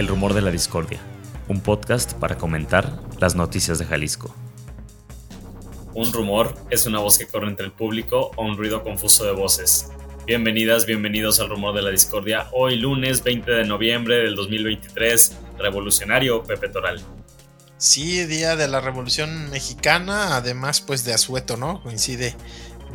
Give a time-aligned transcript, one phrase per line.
[0.00, 0.98] El Rumor de la Discordia,
[1.46, 4.34] un podcast para comentar las noticias de Jalisco.
[5.92, 9.32] Un rumor es una voz que corre entre el público o un ruido confuso de
[9.32, 9.88] voces.
[10.26, 12.48] Bienvenidas, bienvenidos al Rumor de la Discordia.
[12.52, 17.02] Hoy lunes 20 de noviembre del 2023, revolucionario Pepe Toral.
[17.76, 21.82] Sí, día de la Revolución Mexicana, además pues de asueto, ¿no?
[21.82, 22.34] Coincide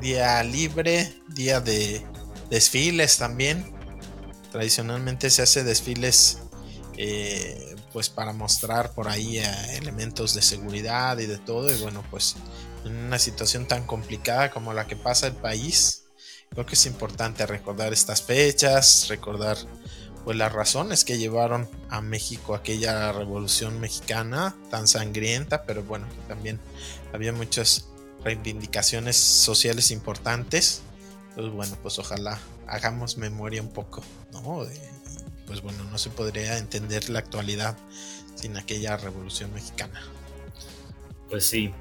[0.01, 2.03] día libre, día de
[2.49, 3.75] desfiles también.
[4.51, 6.39] Tradicionalmente se hace desfiles
[6.97, 9.45] eh, pues para mostrar por ahí eh,
[9.77, 11.73] elementos de seguridad y de todo.
[11.73, 12.35] Y bueno, pues
[12.85, 16.05] en una situación tan complicada como la que pasa el país,
[16.49, 19.57] creo que es importante recordar estas fechas, recordar
[20.23, 26.59] pues las razones que llevaron a México aquella revolución mexicana tan sangrienta, pero bueno, también
[27.13, 27.89] había muchas
[28.23, 30.81] reivindicaciones sociales importantes.
[31.35, 34.01] Pues bueno, pues ojalá hagamos memoria un poco,
[34.31, 34.65] ¿no?
[35.45, 37.77] Pues bueno, no se podría entender la actualidad
[38.35, 40.01] sin aquella revolución mexicana.
[41.29, 41.73] Pues sí,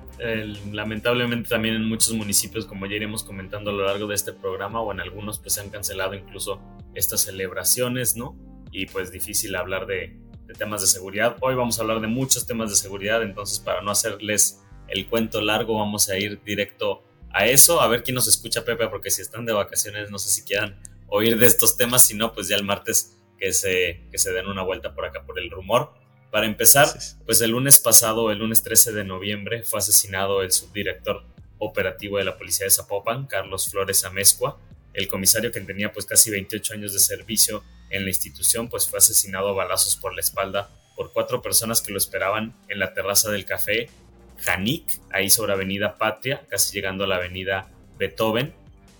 [0.72, 4.80] lamentablemente también en muchos municipios, como ya iremos comentando a lo largo de este programa,
[4.80, 6.60] o en algunos pues se han cancelado incluso
[6.94, 8.36] estas celebraciones, ¿no?
[8.70, 11.36] Y pues difícil hablar de, de temas de seguridad.
[11.40, 15.40] Hoy vamos a hablar de muchos temas de seguridad, entonces para no hacerles el cuento
[15.40, 19.20] largo vamos a ir directo a eso, a ver quién nos escucha Pepe, porque si
[19.20, 22.56] están de vacaciones no sé si quieran oír de estos temas, si no pues ya
[22.56, 25.92] el martes que se, que se den una vuelta por acá por el rumor.
[26.30, 26.88] Para empezar,
[27.26, 31.26] pues el lunes pasado, el lunes 13 de noviembre, fue asesinado el subdirector
[31.58, 34.58] operativo de la policía de Zapopan, Carlos Flores Amezcua.
[34.94, 38.96] El comisario que tenía pues casi 28 años de servicio en la institución, pues fue
[38.96, 43.30] asesinado a balazos por la espalda por cuatro personas que lo esperaban en la terraza
[43.30, 43.90] del café
[44.38, 48.54] Janik, ahí sobre Avenida Patria, casi llegando a la Avenida Beethoven.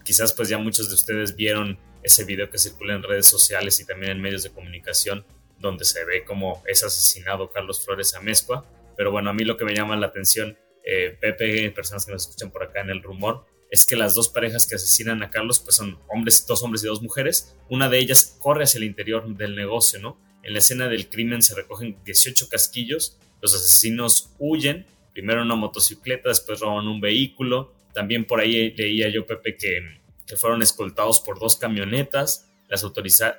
[0.05, 3.87] Quizás pues ya muchos de ustedes vieron ese video que circula en redes sociales y
[3.87, 5.25] también en medios de comunicación
[5.59, 8.65] donde se ve como es asesinado Carlos Flores Amezcua.
[8.97, 12.23] Pero bueno, a mí lo que me llama la atención, eh, Pepe, personas que nos
[12.23, 15.59] escuchan por acá en el rumor, es que las dos parejas que asesinan a Carlos
[15.59, 17.57] pues son hombres, dos hombres y dos mujeres.
[17.69, 20.21] Una de ellas corre hacia el interior del negocio, ¿no?
[20.43, 25.57] En la escena del crimen se recogen 18 casquillos, los asesinos huyen, primero en una
[25.57, 27.75] motocicleta, después roban un vehículo.
[27.95, 29.81] También por ahí leía yo, Pepe, que
[30.27, 32.51] que fueron escoltados por dos camionetas.
[32.69, 32.85] Las,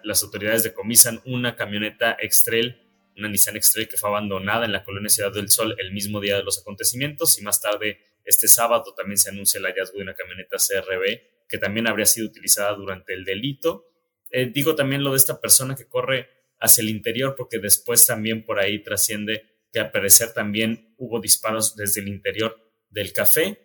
[0.03, 2.81] las autoridades decomisan una camioneta Extrail,
[3.17, 6.37] una Nissan Extrail que fue abandonada en la colonia Ciudad del Sol el mismo día
[6.37, 10.13] de los acontecimientos y más tarde este sábado también se anuncia el hallazgo de una
[10.13, 13.87] camioneta CRB que también habría sido utilizada durante el delito.
[14.31, 16.29] Eh, digo también lo de esta persona que corre
[16.59, 21.75] hacia el interior porque después también por ahí trasciende que al parecer también hubo disparos
[21.75, 22.59] desde el interior
[22.89, 23.64] del café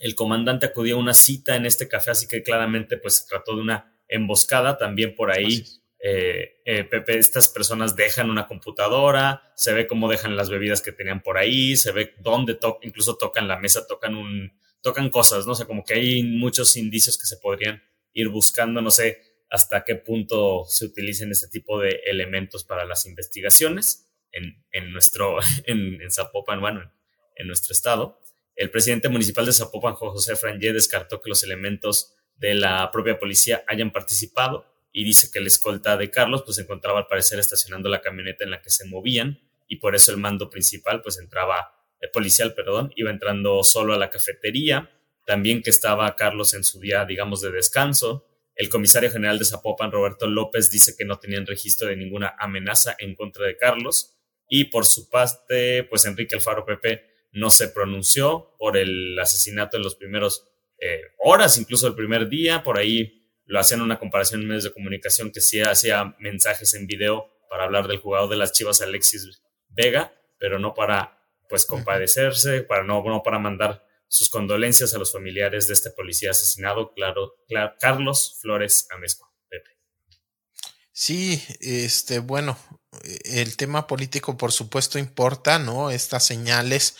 [0.00, 3.54] el comandante acudió a una cita en este café, así que claramente pues se trató
[3.56, 4.78] de una emboscada.
[4.78, 5.64] También por ahí,
[6.00, 10.92] eh, eh, Pepe, estas personas dejan una computadora, se ve cómo dejan las bebidas que
[10.92, 15.46] tenían por ahí, se ve dónde tocan, incluso tocan la mesa, tocan un, tocan cosas,
[15.46, 15.54] ¿no?
[15.54, 17.82] sé, como que hay muchos indicios que se podrían
[18.12, 23.04] ir buscando, no sé hasta qué punto se utilicen este tipo de elementos para las
[23.04, 26.90] investigaciones en, en nuestro, en, en Zapopan, bueno,
[27.36, 28.21] en nuestro estado.
[28.62, 33.64] El presidente municipal de Zapopan, José Frangé, descartó que los elementos de la propia policía
[33.66, 37.88] hayan participado y dice que la escolta de Carlos pues se encontraba al parecer estacionando
[37.88, 41.74] la camioneta en la que se movían y por eso el mando principal pues entraba,
[41.98, 44.92] el policial, perdón, iba entrando solo a la cafetería,
[45.26, 48.28] también que estaba Carlos en su día, digamos, de descanso.
[48.54, 52.94] El comisario general de Zapopan, Roberto López, dice que no tenían registro de ninguna amenaza
[53.00, 54.14] en contra de Carlos.
[54.48, 59.82] Y por su parte, pues Enrique Alfaro Pepe no se pronunció por el asesinato en
[59.82, 60.48] los primeros
[60.78, 64.72] eh, horas, incluso el primer día, por ahí lo hacían una comparación en medios de
[64.72, 69.42] comunicación que sí hacía mensajes en video para hablar del jugador de las Chivas Alexis
[69.68, 75.12] Vega, pero no para pues compadecerse, para no, no para mandar sus condolencias a los
[75.12, 77.34] familiares de este policía asesinado, claro,
[77.78, 79.30] Carlos Flores Amezco.
[79.48, 79.70] Pepe.
[80.92, 82.58] Sí, este, bueno,
[83.24, 85.90] el tema político por supuesto importa, ¿no?
[85.90, 86.94] Estas señales,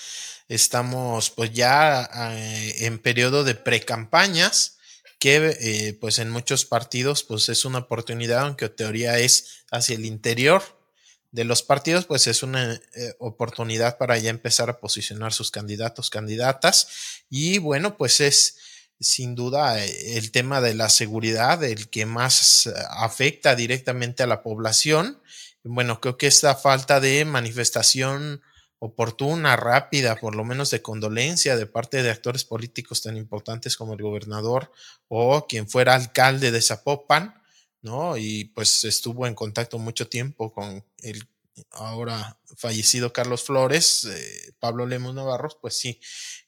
[0.49, 4.79] estamos pues ya eh, en periodo de precampañas
[5.19, 9.95] que eh, pues en muchos partidos pues es una oportunidad, aunque en teoría es hacia
[9.95, 10.63] el interior
[11.31, 16.11] de los partidos, pues es una eh, oportunidad para ya empezar a posicionar sus candidatos,
[16.11, 16.89] candidatas
[17.31, 18.59] y bueno, pues es
[19.01, 25.21] sin duda el tema de la seguridad el que más afecta directamente a la población
[25.65, 28.43] bueno, creo que esta falta de manifestación
[28.79, 33.95] oportuna, rápida, por lo menos de condolencia de parte de actores políticos tan importantes como
[33.95, 34.73] el gobernador
[35.07, 37.41] o quien fuera alcalde de Zapopan,
[37.81, 38.17] ¿no?
[38.17, 41.29] Y pues estuvo en contacto mucho tiempo con el
[41.71, 46.01] ahora fallecido Carlos Flores, eh, Pablo Lemos Navarro, pues sí,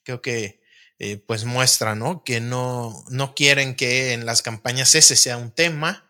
[0.03, 0.61] creo que
[0.99, 2.25] eh, pues muestra, ¿no?
[2.25, 6.09] Que no, no quieren que en las campañas ese sea un tema.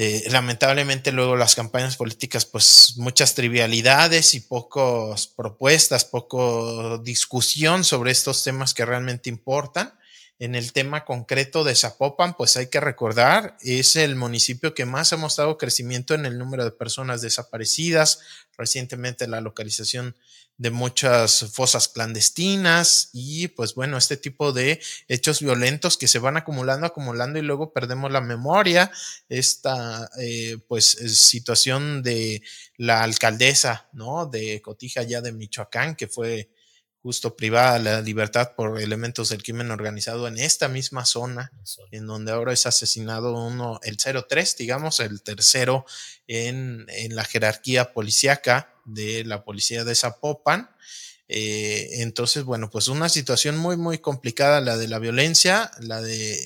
[0.00, 8.12] Eh, lamentablemente luego las campañas políticas, pues muchas trivialidades y pocas propuestas, poco discusión sobre
[8.12, 9.92] estos temas que realmente importan.
[10.38, 15.12] En el tema concreto de Zapopan, pues hay que recordar, es el municipio que más
[15.12, 18.20] ha mostrado crecimiento en el número de personas desaparecidas,
[18.56, 20.14] recientemente la localización
[20.58, 26.36] de muchas fosas clandestinas y pues bueno, este tipo de hechos violentos que se van
[26.36, 28.90] acumulando, acumulando y luego perdemos la memoria,
[29.28, 32.42] esta eh, pues situación de
[32.76, 34.26] la alcaldesa, ¿no?
[34.26, 36.50] De Cotija ya de Michoacán, que fue
[37.00, 41.52] justo privada la libertad por elementos del crimen organizado en esta misma zona,
[41.92, 45.86] en donde ahora es asesinado uno, el 03, digamos, el tercero
[46.26, 50.70] en, en la jerarquía policíaca de la policía de Zapopan.
[51.28, 56.38] Eh, entonces, bueno, pues una situación muy, muy complicada, la de la violencia, la de,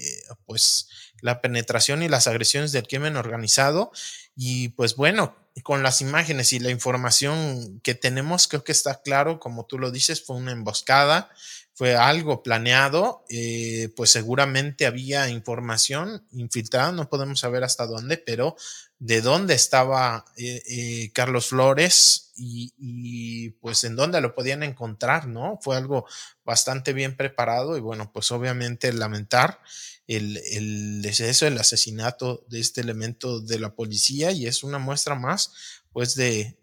[0.45, 0.89] pues,
[1.21, 3.93] la penetración y las agresiones del crimen organizado.
[4.37, 9.39] Y pues bueno, con las imágenes y la información que tenemos, creo que está claro,
[9.39, 11.31] como tú lo dices, fue una emboscada,
[11.75, 18.57] fue algo planeado, eh, pues seguramente había información infiltrada, no podemos saber hasta dónde, pero
[18.99, 25.27] de dónde estaba eh, eh, Carlos Flores y, y, pues en dónde lo podían encontrar,
[25.27, 25.59] ¿no?
[25.63, 26.07] Fue algo
[26.45, 29.61] bastante bien preparado y bueno, pues obviamente lamentar
[30.07, 35.15] el, el deceso, el asesinato de este elemento de la policía y es una muestra
[35.15, 35.53] más,
[35.93, 36.59] pues, de,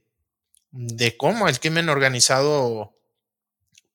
[0.72, 2.98] de cómo el crimen organizado,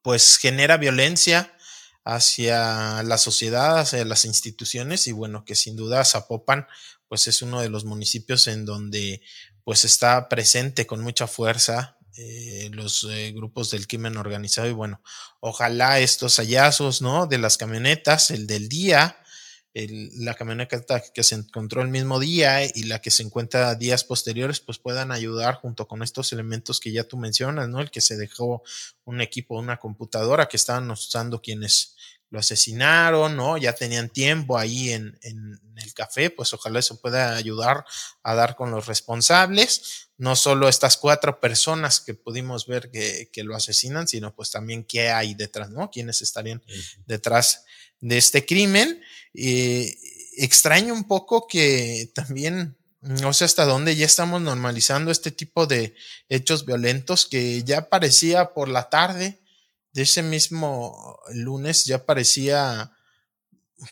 [0.03, 1.57] pues, genera violencia
[2.05, 6.67] hacia la sociedad, hacia las instituciones y bueno, que sin duda Zapopan,
[7.09, 9.23] pues, es uno de los municipios en donde,
[9.65, 15.03] pues, está presente con mucha fuerza eh, los eh, grupos del crimen organizado y bueno,
[15.41, 17.27] ojalá estos hallazgos, ¿no?
[17.27, 19.19] De las camionetas, el del día,
[19.75, 24.61] la camioneta que se encontró el mismo día y la que se encuentra días posteriores,
[24.61, 27.81] pues puedan ayudar junto con estos elementos que ya tú mencionas, ¿no?
[27.81, 28.63] El que se dejó
[29.05, 31.97] un equipo, una computadora que estaban usando quienes
[32.31, 33.57] lo asesinaron, ¿no?
[33.57, 37.85] Ya tenían tiempo ahí en, en el café, pues ojalá eso pueda ayudar
[38.23, 43.45] a dar con los responsables, no solo estas cuatro personas que pudimos ver que, que
[43.45, 45.91] lo asesinan, sino pues también qué hay detrás, ¿no?
[45.91, 46.63] ¿Quiénes estarían
[47.07, 47.65] detrás
[48.05, 49.01] de este crimen?
[49.33, 49.97] Eh,
[50.37, 55.95] extraño un poco que también, no sé hasta dónde ya estamos normalizando este tipo de
[56.29, 59.41] hechos violentos que ya parecía por la tarde
[59.93, 62.93] de ese mismo lunes, ya parecía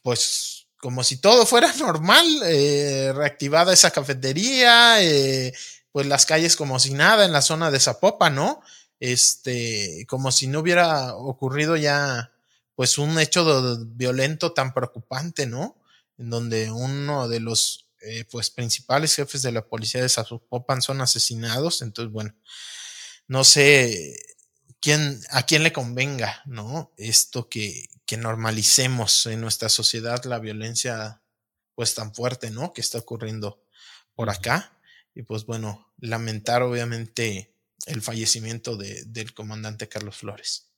[0.02, 5.54] pues como si todo fuera normal, eh, reactivada esa cafetería, eh,
[5.90, 8.60] pues las calles como si nada en la zona de Zapopa, ¿no?
[9.00, 12.31] Este, como si no hubiera ocurrido ya
[12.74, 15.76] pues un hecho violento tan preocupante, ¿no?
[16.18, 21.00] En donde uno de los eh, pues principales jefes de la policía de Zapopan son
[21.00, 22.34] asesinados, entonces bueno,
[23.28, 24.16] no sé
[24.80, 26.92] quién a quién le convenga, ¿no?
[26.96, 31.22] Esto que, que normalicemos en nuestra sociedad la violencia
[31.74, 32.72] pues tan fuerte, ¿no?
[32.72, 33.62] Que está ocurriendo
[34.14, 34.78] por acá
[35.14, 37.54] y pues bueno, lamentar obviamente
[37.86, 40.71] el fallecimiento de, del comandante Carlos Flores.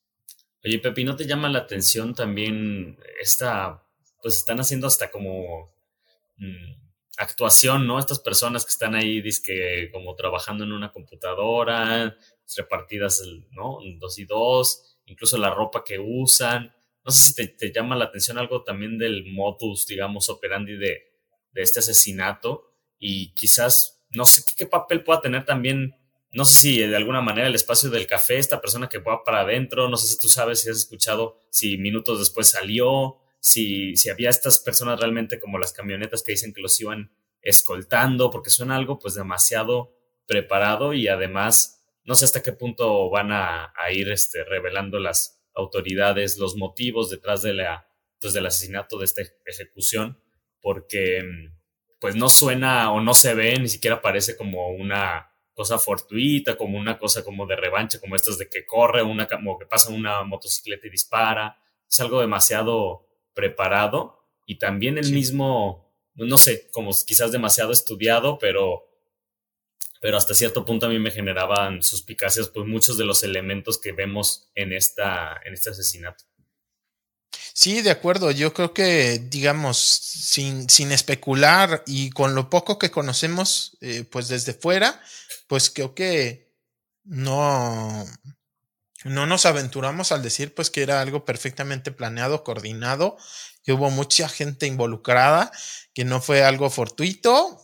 [0.64, 3.86] Oye, Pepi, ¿no te llama la atención también esta,
[4.22, 5.74] pues están haciendo hasta como
[6.38, 6.72] mm,
[7.18, 7.98] actuación, ¿no?
[7.98, 12.16] Estas personas que están ahí, que como trabajando en una computadora,
[12.56, 13.78] repartidas, ¿no?
[13.98, 16.74] Dos y dos, incluso la ropa que usan.
[17.04, 21.12] No sé si te, llama la atención algo también del modus, digamos, operandi de,
[21.52, 25.94] de este asesinato y quizás, no sé qué papel pueda tener también
[26.34, 29.40] no sé si de alguna manera el espacio del café, esta persona que va para
[29.40, 34.10] adentro, no sé si tú sabes, si has escuchado, si minutos después salió, si, si
[34.10, 38.74] había estas personas realmente como las camionetas que dicen que los iban escoltando, porque suena
[38.74, 44.42] algo pues demasiado preparado y además no sé hasta qué punto van a, ir este,
[44.42, 47.88] revelando las autoridades los motivos detrás de la,
[48.20, 50.20] pues, del asesinato de esta ejecución,
[50.60, 51.22] porque
[52.00, 56.78] pues no suena o no se ve, ni siquiera parece como una cosa fortuita, como
[56.78, 60.22] una cosa como de revancha, como estas de que corre una, como que pasa una
[60.24, 61.58] motocicleta y dispara.
[61.88, 68.84] Es algo demasiado preparado y también el mismo, no sé, como quizás demasiado estudiado, pero,
[70.00, 73.92] pero hasta cierto punto a mí me generaban suspicacias pues muchos de los elementos que
[73.92, 76.24] vemos en, esta, en este asesinato.
[77.56, 78.32] Sí, de acuerdo.
[78.32, 84.26] Yo creo que, digamos, sin, sin especular y con lo poco que conocemos, eh, pues
[84.26, 85.00] desde fuera,
[85.46, 86.52] pues creo que
[87.04, 88.04] no,
[89.04, 93.16] no nos aventuramos al decir pues que era algo perfectamente planeado, coordinado,
[93.62, 95.52] que hubo mucha gente involucrada,
[95.92, 97.60] que no fue algo fortuito,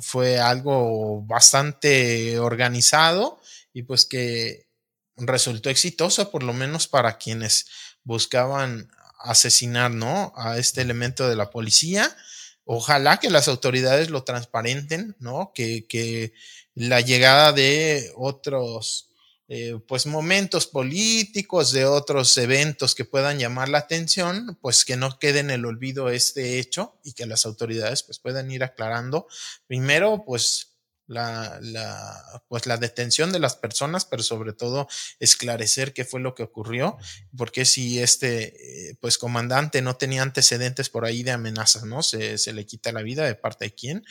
[0.00, 3.40] fue algo bastante organizado
[3.72, 4.68] y pues que
[5.16, 7.66] resultó exitoso, por lo menos para quienes
[8.04, 10.32] buscaban asesinar, ¿no?
[10.36, 12.16] A este elemento de la policía.
[12.64, 15.52] Ojalá que las autoridades lo transparenten, ¿no?
[15.54, 16.32] Que, que
[16.78, 19.08] la llegada de otros
[19.48, 25.18] eh, pues momentos políticos, de otros eventos que puedan llamar la atención, pues que no
[25.18, 29.26] quede en el olvido este hecho y que las autoridades pues puedan ir aclarando
[29.66, 34.86] primero pues la, la, pues la detención de las personas, pero sobre todo
[35.18, 36.98] esclarecer qué fue lo que ocurrió,
[37.36, 42.02] porque si este eh, pues comandante no tenía antecedentes por ahí de amenazas, ¿no?
[42.02, 44.04] Se, se le quita la vida de parte de quién,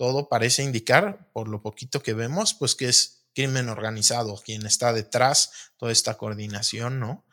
[0.00, 4.94] todo parece indicar, por lo poquito que vemos, pues que es crimen organizado, quien está
[4.94, 7.26] detrás, toda esta coordinación, ¿no?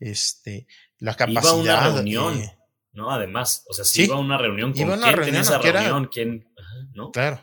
[0.00, 0.66] Este,
[0.98, 1.42] la capacidad.
[1.42, 2.42] Iba a una reunión,
[2.92, 3.10] ¿no?
[3.10, 6.08] Además, o sea, si iba a una reunión, ¿con iba a una reunión, esa reunión?
[6.10, 6.50] ¿Quién?
[6.94, 7.12] ¿no?
[7.12, 7.42] Claro.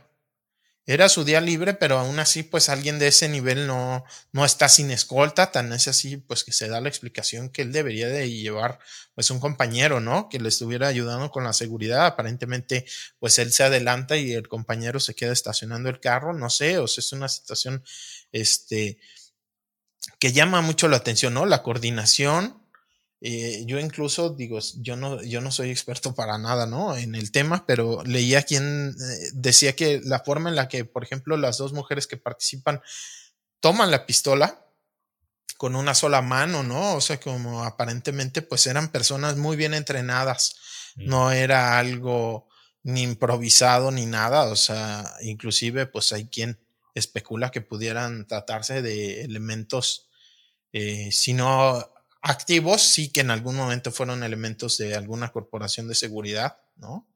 [0.88, 4.67] Era su día libre, pero aún así, pues alguien de ese nivel no, no está
[4.67, 8.29] sin escolta, tan es así, pues que se da la explicación que él debería de
[8.31, 8.79] llevar,
[9.13, 10.27] pues un compañero, ¿no?
[10.27, 12.07] Que le estuviera ayudando con la seguridad.
[12.07, 12.85] Aparentemente,
[13.19, 16.88] pues él se adelanta y el compañero se queda estacionando el carro, no sé, o
[16.88, 17.83] sea, es una situación,
[18.31, 18.97] este,
[20.19, 21.45] que llama mucho la atención, ¿no?
[21.45, 22.61] La coordinación,
[23.23, 26.97] eh, yo incluso digo, yo no, yo no soy experto para nada, ¿no?
[26.97, 31.03] En el tema, pero leía quien eh, decía que la forma en la que, por
[31.03, 32.81] ejemplo, las dos mujeres que participan
[33.59, 34.65] toman la pistola
[35.57, 36.95] con una sola mano, ¿no?
[36.95, 40.55] O sea, como aparentemente pues eran personas muy bien entrenadas,
[40.95, 41.07] mm.
[41.07, 42.49] no era algo
[42.81, 46.57] ni improvisado ni nada, o sea, inclusive pues hay quien
[46.95, 50.09] especula que pudieran tratarse de elementos,
[50.73, 51.90] eh, si no
[52.21, 57.07] activos, sí que en algún momento fueron elementos de alguna corporación de seguridad, ¿no?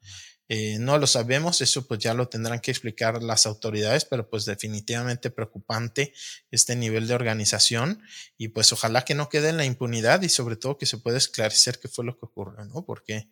[0.47, 4.45] Eh, no lo sabemos, eso pues ya lo tendrán que explicar las autoridades, pero pues
[4.45, 6.13] definitivamente preocupante
[6.51, 8.03] este nivel de organización
[8.37, 11.17] y pues ojalá que no quede en la impunidad y sobre todo que se pueda
[11.17, 12.85] esclarecer qué fue lo que ocurrió, ¿no?
[12.85, 13.27] Porque,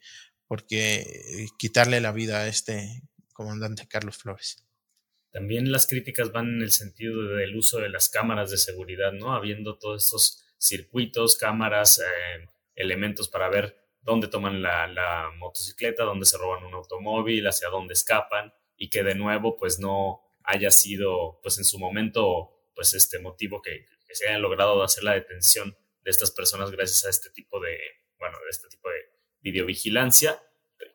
[0.48, 3.04] porque eh, quitarle la vida a este
[3.34, 4.66] comandante Carlos Flores.
[5.32, 9.36] También las críticas van en el sentido del uso de las cámaras de seguridad, ¿no?
[9.36, 16.38] Habiendo todos estos circuitos, cámaras, eh, elementos para ver dónde toman la, motocicleta, dónde se
[16.38, 21.58] roban un automóvil, hacia dónde escapan y que de nuevo pues no haya sido pues
[21.58, 26.30] en su momento pues este motivo que, se haya logrado hacer la detención de estas
[26.30, 27.80] personas gracias a este tipo de
[28.20, 29.10] bueno de este tipo de
[29.42, 30.40] videovigilancia.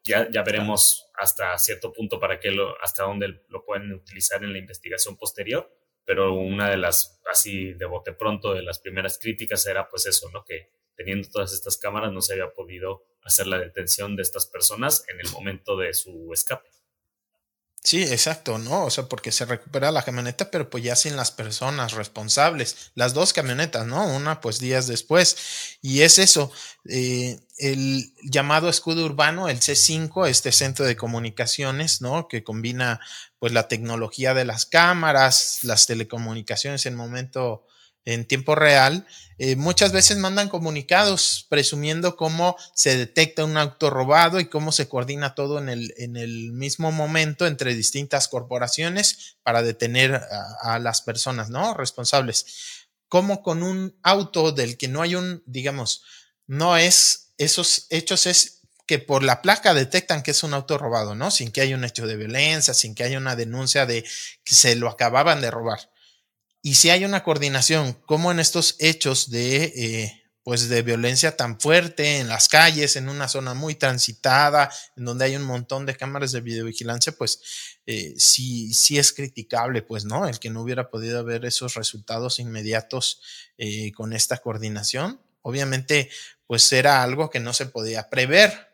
[0.04, 4.52] Ya, ya veremos hasta cierto punto para qué lo hasta dónde lo pueden utilizar en
[4.52, 5.68] la investigación posterior
[6.08, 10.30] pero una de las, así de bote pronto, de las primeras críticas era pues eso,
[10.32, 10.42] ¿no?
[10.42, 15.04] Que teniendo todas estas cámaras no se había podido hacer la detención de estas personas
[15.08, 16.66] en el momento de su escape.
[17.82, 18.84] Sí, exacto, ¿no?
[18.84, 22.90] O sea, porque se recupera la camioneta, pero pues ya sin las personas responsables.
[22.94, 24.04] Las dos camionetas, ¿no?
[24.14, 25.36] Una pues días después.
[25.80, 26.52] Y es eso,
[26.84, 32.28] eh, el llamado escudo urbano, el C5, este centro de comunicaciones, ¿no?
[32.28, 33.00] Que combina
[33.38, 37.64] pues la tecnología de las cámaras, las telecomunicaciones en momento
[38.12, 44.40] en tiempo real, eh, muchas veces mandan comunicados presumiendo cómo se detecta un auto robado
[44.40, 49.62] y cómo se coordina todo en el, en el mismo momento entre distintas corporaciones para
[49.62, 51.74] detener a, a las personas, ¿no?
[51.74, 52.46] Responsables.
[53.08, 56.02] Como con un auto del que no hay un, digamos,
[56.46, 61.14] no es, esos hechos es que por la placa detectan que es un auto robado,
[61.14, 61.30] ¿no?
[61.30, 64.02] Sin que haya un hecho de violencia, sin que haya una denuncia de
[64.44, 65.90] que se lo acababan de robar.
[66.62, 71.60] Y si hay una coordinación, como en estos hechos de, eh, pues de violencia tan
[71.60, 75.96] fuerte en las calles, en una zona muy transitada, en donde hay un montón de
[75.96, 77.40] cámaras de videovigilancia, pues
[77.86, 80.26] eh, sí, sí es criticable, pues, ¿no?
[80.26, 83.20] El que no hubiera podido haber esos resultados inmediatos
[83.58, 85.20] eh, con esta coordinación.
[85.42, 86.10] Obviamente,
[86.46, 88.67] pues era algo que no se podía prever,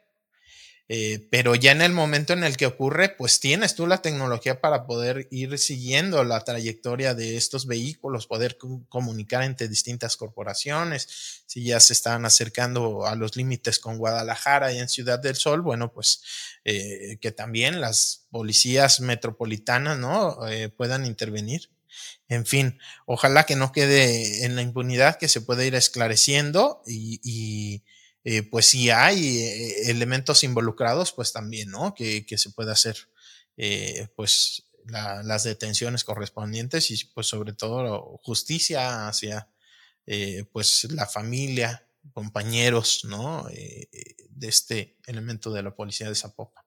[0.87, 4.61] eh, pero ya en el momento en el que ocurre, pues tienes tú la tecnología
[4.61, 8.59] para poder ir siguiendo la trayectoria de estos vehículos, poder
[8.91, 11.43] comunicar entre distintas corporaciones.
[11.47, 15.63] Si ya se están acercando a los límites con Guadalajara y en Ciudad del Sol,
[15.63, 16.23] bueno, pues
[16.65, 20.47] eh, que también las policías metropolitanas, ¿no?
[20.49, 21.71] Eh, puedan intervenir.
[22.29, 27.83] En fin, ojalá que no quede en la impunidad, que se pueda ir esclareciendo y
[28.25, 31.95] eh, pues si hay eh, elementos involucrados, pues también, ¿no?
[31.95, 32.97] Que, se pueda hacer,
[33.59, 39.49] eh, pues, las detenciones correspondientes y, pues, sobre todo justicia hacia,
[40.53, 43.47] pues, la familia, compañeros, ¿no?
[43.49, 46.65] de este elemento de la policía de Zapopan.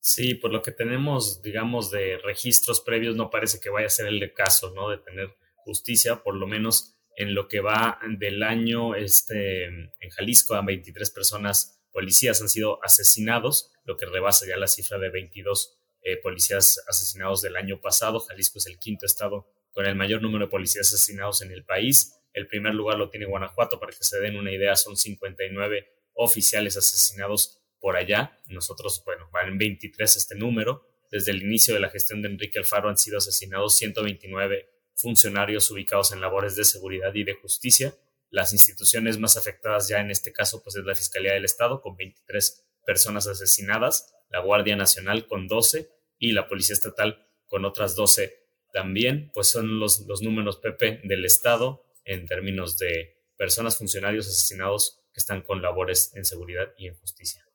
[0.00, 4.06] Sí, por lo que tenemos, digamos, de registros previos, no parece que vaya a ser
[4.06, 4.90] el caso, ¿no?
[4.90, 10.54] De tener justicia, por lo menos en lo que va del año este, en Jalisco,
[10.54, 15.78] a 23 personas policías han sido asesinados, lo que rebasa ya la cifra de 22
[16.02, 18.20] eh, policías asesinados del año pasado.
[18.20, 22.20] Jalisco es el quinto estado con el mayor número de policías asesinados en el país.
[22.34, 26.76] El primer lugar lo tiene Guanajuato, para que se den una idea, son 59 oficiales
[26.76, 28.38] asesinados por allá.
[28.46, 30.86] Nosotros, bueno, van en 23 este número.
[31.10, 36.12] Desde el inicio de la gestión de Enrique Alfaro han sido asesinados 129 funcionarios ubicados
[36.12, 37.94] en labores de seguridad y de justicia.
[38.30, 41.96] Las instituciones más afectadas ya en este caso pues es la Fiscalía del Estado con
[41.96, 45.88] 23 personas asesinadas, la Guardia Nacional con 12
[46.18, 51.24] y la Policía Estatal con otras 12 también, pues son los, los números PP del
[51.24, 56.94] Estado en términos de personas, funcionarios asesinados que están con labores en seguridad y en
[56.94, 57.45] justicia.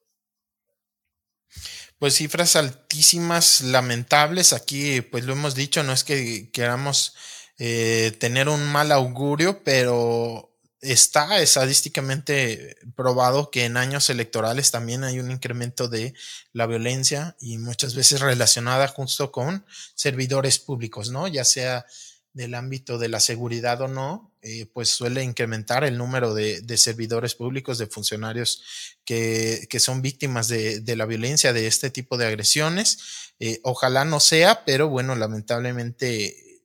[2.00, 4.54] Pues cifras altísimas, lamentables.
[4.54, 7.16] Aquí, pues lo hemos dicho, no es que queramos
[7.60, 15.20] eh, tener un mal augurio, pero está estadísticamente probado que en años electorales también hay
[15.20, 16.16] un incremento de
[16.54, 21.28] la violencia y muchas veces relacionada justo con servidores públicos, ¿no?
[21.28, 21.86] Ya sea
[22.34, 27.36] del ámbito de la seguridad o no, eh, pues suele incrementar el número de, servidores
[27.36, 28.64] públicos, de funcionarios
[29.06, 33.34] que, son víctimas de, la violencia, de este tipo de agresiones.
[33.40, 36.64] Eh, ojalá no sea, pero bueno, lamentablemente,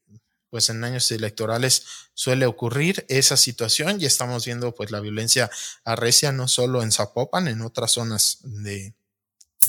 [0.51, 5.51] pues en años electorales suele ocurrir esa situación y estamos viendo pues la violencia
[5.85, 8.95] arrecia no solo en Zapopan, en otras zonas de,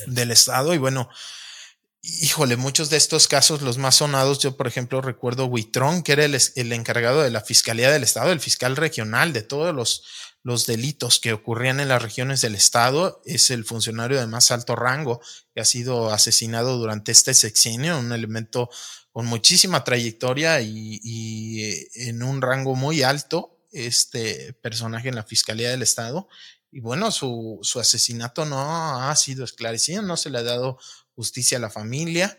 [0.06, 1.10] del estado y bueno,
[2.22, 6.26] híjole, muchos de estos casos, los más sonados, yo por ejemplo recuerdo Huitrón, que era
[6.26, 10.04] el, encargado de la Fiscalía del Estado, el fiscal regional de todos los,
[10.42, 14.76] los delitos que ocurrían en las regiones del Estado, es el funcionario de más alto
[14.76, 15.22] rango
[15.54, 18.70] que ha sido asesinado durante este sexenio, un elemento
[19.12, 25.24] con muchísima trayectoria y, y eh, en un rango muy alto, este personaje en la
[25.24, 26.30] Fiscalía del Estado.
[26.72, 30.78] Y bueno, su, su asesinato no ha sido esclarecido, no se le ha dado
[31.18, 32.38] justicia a la familia,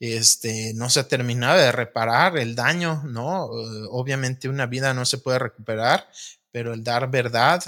[0.00, 3.46] este, no se ha terminado de reparar el daño, ¿no?
[3.46, 6.10] Eh, obviamente una vida no se puede recuperar,
[6.50, 7.62] pero el dar verdad,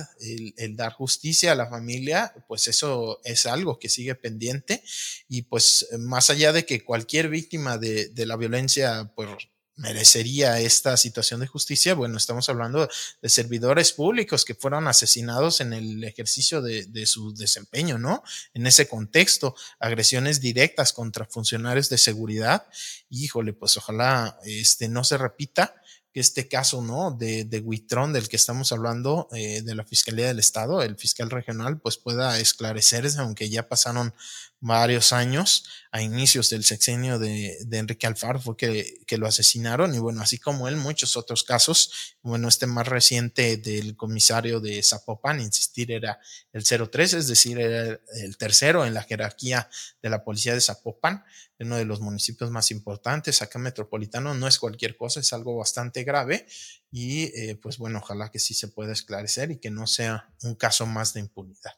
[0.56, 4.82] el, dar justicia a la familia, pues eso es algo que sigue pendiente
[5.28, 9.28] y pues más allá de que cualquier víctima de, de la violencia, pues
[9.78, 11.94] merecería esta situación de justicia?
[11.94, 12.88] Bueno, estamos hablando
[13.22, 18.22] de servidores públicos que fueron asesinados en el ejercicio de, su desempeño, ¿no?
[18.54, 22.66] En ese contexto, agresiones directas contra funcionarios de seguridad.
[23.08, 25.74] Híjole, pues ojalá este no se repita
[26.12, 27.12] que este caso, ¿no?
[27.12, 31.30] De, de Huitrón, del que estamos hablando, eh, de la Fiscalía del Estado, el fiscal
[31.30, 34.14] regional, pues pueda esclarecerse, aunque ya pasaron
[34.60, 39.94] varios años, a inicios del sexenio de, Enrique Alfaro fue que, que, lo asesinaron.
[39.94, 44.82] Y bueno, así como él, muchos otros casos, bueno, este más reciente del comisario de
[44.82, 46.18] Zapopan, insistir, era
[46.52, 49.70] el 03, es decir, era el tercero en la jerarquía
[50.02, 51.24] de la policía de Zapopan,
[51.60, 53.42] uno de los municipios más importantes.
[53.42, 56.46] Acá metropolitano, no es cualquier cosa, es algo bastante grave.
[56.90, 60.54] Y eh, pues bueno, ojalá que sí se pueda esclarecer y que no sea un
[60.54, 61.74] caso más de impunidad.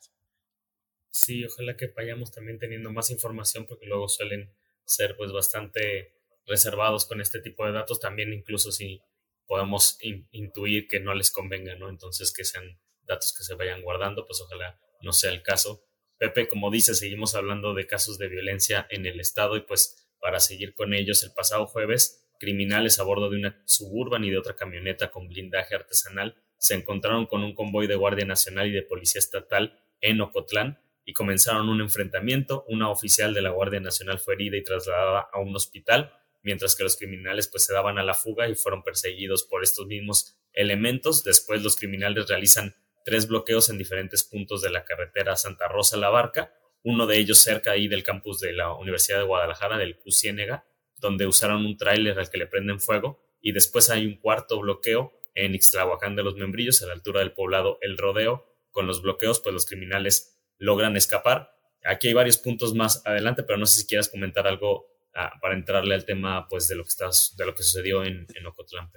[1.10, 4.52] Sí, ojalá que vayamos también teniendo más información porque luego suelen
[4.84, 6.14] ser pues bastante
[6.46, 9.00] reservados con este tipo de datos, también incluso si
[9.46, 9.98] podemos
[10.32, 11.88] intuir que no les convenga, ¿no?
[11.88, 15.84] Entonces que sean datos que se vayan guardando, pues ojalá no sea el caso.
[16.18, 20.38] Pepe, como dice, seguimos hablando de casos de violencia en el estado y pues para
[20.38, 24.54] seguir con ellos, el pasado jueves, criminales a bordo de una suburban y de otra
[24.54, 29.18] camioneta con blindaje artesanal se encontraron con un convoy de Guardia Nacional y de Policía
[29.18, 30.78] Estatal en Ocotlán
[31.10, 32.64] y comenzaron un enfrentamiento.
[32.68, 36.12] Una oficial de la Guardia Nacional fue herida y trasladada a un hospital,
[36.44, 39.88] mientras que los criminales pues se daban a la fuga y fueron perseguidos por estos
[39.88, 41.24] mismos elementos.
[41.24, 46.10] Después los criminales realizan tres bloqueos en diferentes puntos de la carretera Santa Rosa La
[46.10, 50.64] Barca, uno de ellos cerca ahí del campus de la Universidad de Guadalajara, del CUCIénega,
[50.96, 55.12] donde usaron un tráiler al que le prenden fuego, y después hay un cuarto bloqueo
[55.34, 58.46] en Ixtlahuacán de los Membrillos, a la altura del poblado El Rodeo.
[58.70, 61.50] Con los bloqueos, pues los criminales logran escapar.
[61.84, 65.54] Aquí hay varios puntos más adelante, pero no sé si quieras comentar algo ah, para
[65.54, 68.90] entrarle al tema pues, de, lo que estás, de lo que sucedió en, en Ocotlán,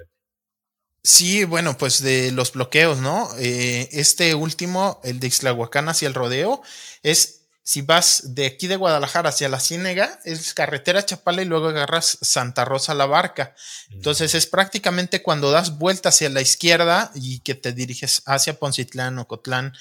[1.05, 3.27] Sí, bueno, pues de los bloqueos, ¿no?
[3.37, 6.61] Eh, este último, el de Ixtlahuacán hacia el rodeo,
[7.01, 11.69] es si vas de aquí de Guadalajara hacia la Ciénega, es carretera Chapala y luego
[11.69, 13.55] agarras Santa Rosa la Barca.
[13.89, 19.17] Entonces es prácticamente cuando das vuelta hacia la izquierda y que te diriges hacia Poncitlán
[19.17, 19.73] o Cotlán,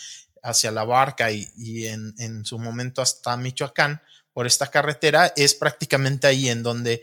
[0.43, 4.03] hacia la Barca y, en, en su momento hasta Michoacán
[4.33, 7.03] por esta carretera, es prácticamente ahí en donde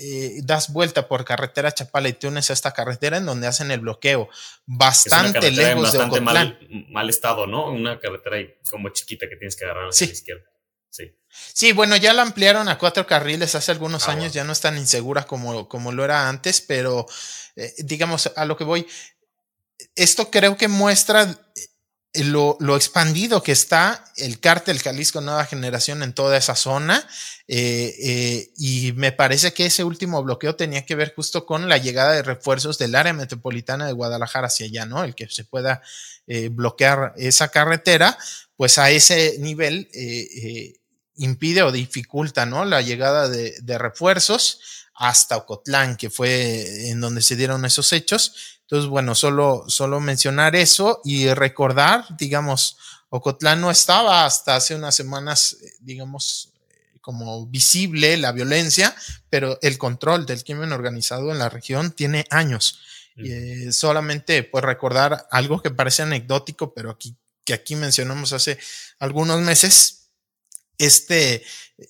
[0.00, 3.70] eh, das vuelta por carretera Chapala y te unes a esta carretera en donde hacen
[3.70, 4.28] el bloqueo.
[4.64, 6.24] Bastante lejos de Ocotlán.
[6.24, 7.70] Mal, mal, estado, ¿no?
[7.70, 8.36] Una carretera
[8.70, 10.44] como chiquita que tienes que agarrar hacia la izquierda.
[10.90, 11.12] Sí.
[11.28, 14.60] Sí, bueno, ya la ampliaron a cuatro carriles hace algunos ah, años, ya no es
[14.60, 17.06] tan insegura como, como lo era antes, pero
[17.56, 18.86] eh, digamos, a lo que voy,
[19.94, 21.36] esto creo que muestra
[22.14, 27.06] lo, lo, expandido que está el cártel Jalisco Nueva Generación en toda esa zona.
[27.46, 31.78] Eh, eh, y me parece que ese último bloqueo tenía que ver justo con la
[31.78, 35.04] llegada de refuerzos del área metropolitana de Guadalajara hacia allá, ¿no?
[35.04, 35.82] El que se pueda
[36.26, 38.18] eh, bloquear esa carretera,
[38.56, 39.88] pues a ese nivel
[41.16, 42.64] impide o dificulta, ¿no?
[42.64, 44.60] La llegada de, de refuerzos
[44.94, 50.54] hasta Ocotlán, que fue en donde se dieron esos hechos entonces, bueno, solo, solo mencionar
[50.54, 52.76] eso y recordar, digamos,
[53.08, 56.52] Ocotlán no estaba hasta hace unas semanas, eh, digamos,
[57.00, 58.94] como visible la violencia,
[59.30, 62.80] pero el control del crimen organizado en la región tiene años.
[63.16, 68.58] Y, eh, solamente, pues, recordar algo que parece anecdótico, pero aquí, que aquí mencionamos hace
[68.98, 69.97] algunos meses,
[70.78, 71.42] este,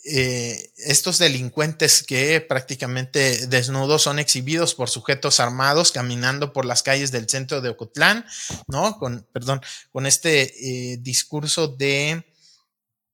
[0.05, 7.13] eh, estos delincuentes que prácticamente desnudos son exhibidos por sujetos armados caminando por las calles
[7.13, 8.27] del centro de Ocotlán,
[8.67, 8.99] ¿no?
[8.99, 9.61] Con, perdón,
[9.93, 12.25] con este eh, discurso de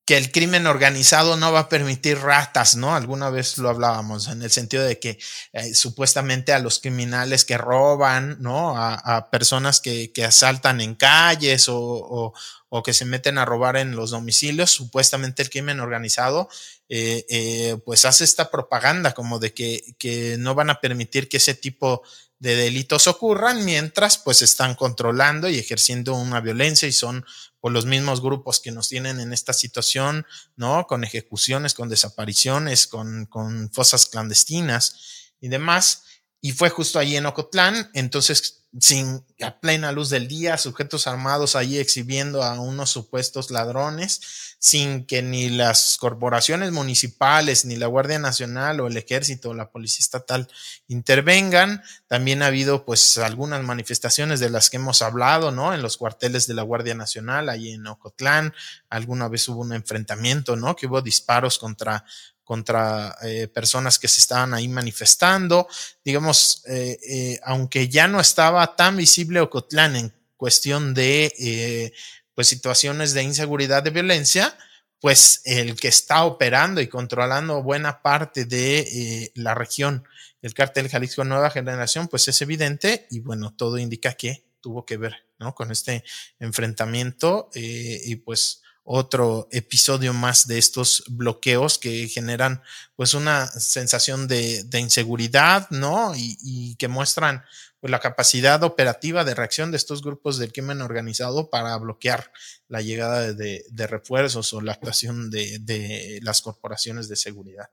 [0.05, 2.95] que el crimen organizado no va a permitir ratas, ¿no?
[2.95, 5.19] Alguna vez lo hablábamos, en el sentido de que
[5.53, 8.75] eh, supuestamente a los criminales que roban, ¿no?
[8.77, 12.35] A, personas que, que, asaltan en calles o, o,
[12.83, 16.49] que se meten a robar en los domicilios, supuestamente el crimen organizado,
[16.89, 21.37] eh, eh, pues hace esta propaganda como de que, que no van a permitir que
[21.37, 22.03] ese tipo
[22.39, 27.25] de delitos ocurran mientras pues están controlando y ejerciendo una violencia y son
[27.61, 30.87] por los mismos grupos que nos tienen en esta situación, ¿no?
[30.87, 36.03] Con ejecuciones, con desapariciones, con, con fosas clandestinas y demás.
[36.43, 41.55] Y fue justo ahí en Ocotlán, entonces sin a plena luz del día, sujetos armados
[41.55, 48.19] ahí exhibiendo a unos supuestos ladrones, sin que ni las corporaciones municipales, ni la Guardia
[48.19, 50.49] Nacional o el Ejército o la Policía Estatal
[50.89, 51.83] intervengan.
[52.07, 55.75] También ha habido pues algunas manifestaciones de las que hemos hablado, ¿no?
[55.75, 58.55] En los cuarteles de la Guardia Nacional, ahí en Ocotlán,
[58.89, 60.75] alguna vez hubo un enfrentamiento, ¿no?
[60.75, 62.05] Que hubo disparos contra
[62.45, 65.67] contra eh, personas que se estaban ahí manifestando.
[66.05, 71.93] Digamos, eh, eh, aunque ya no estaba tan visible Ocotlán en cuestión de
[72.35, 74.57] pues situaciones de inseguridad, de violencia,
[75.01, 80.05] pues el que está operando y controlando buena parte de la región,
[80.43, 84.97] el cártel Jalisco Nueva Generación, pues es evidente y bueno, todo indica que tuvo que
[84.97, 85.55] ver, ¿no?
[85.55, 86.05] Con este
[86.41, 92.63] enfrentamiento y pues otro episodio más de estos bloqueos que generan
[92.95, 96.13] pues una sensación de, inseguridad, ¿no?
[96.15, 97.45] Y, que muestran
[97.81, 102.31] pues la capacidad operativa de reacción de estos grupos del crimen organizado para bloquear
[102.69, 107.71] la llegada de, refuerzos o la actuación de, las corporaciones de seguridad.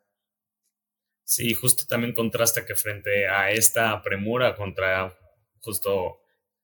[1.26, 5.18] Sí, justo también contrasta que frente a esta premura contra
[5.62, 6.22] justo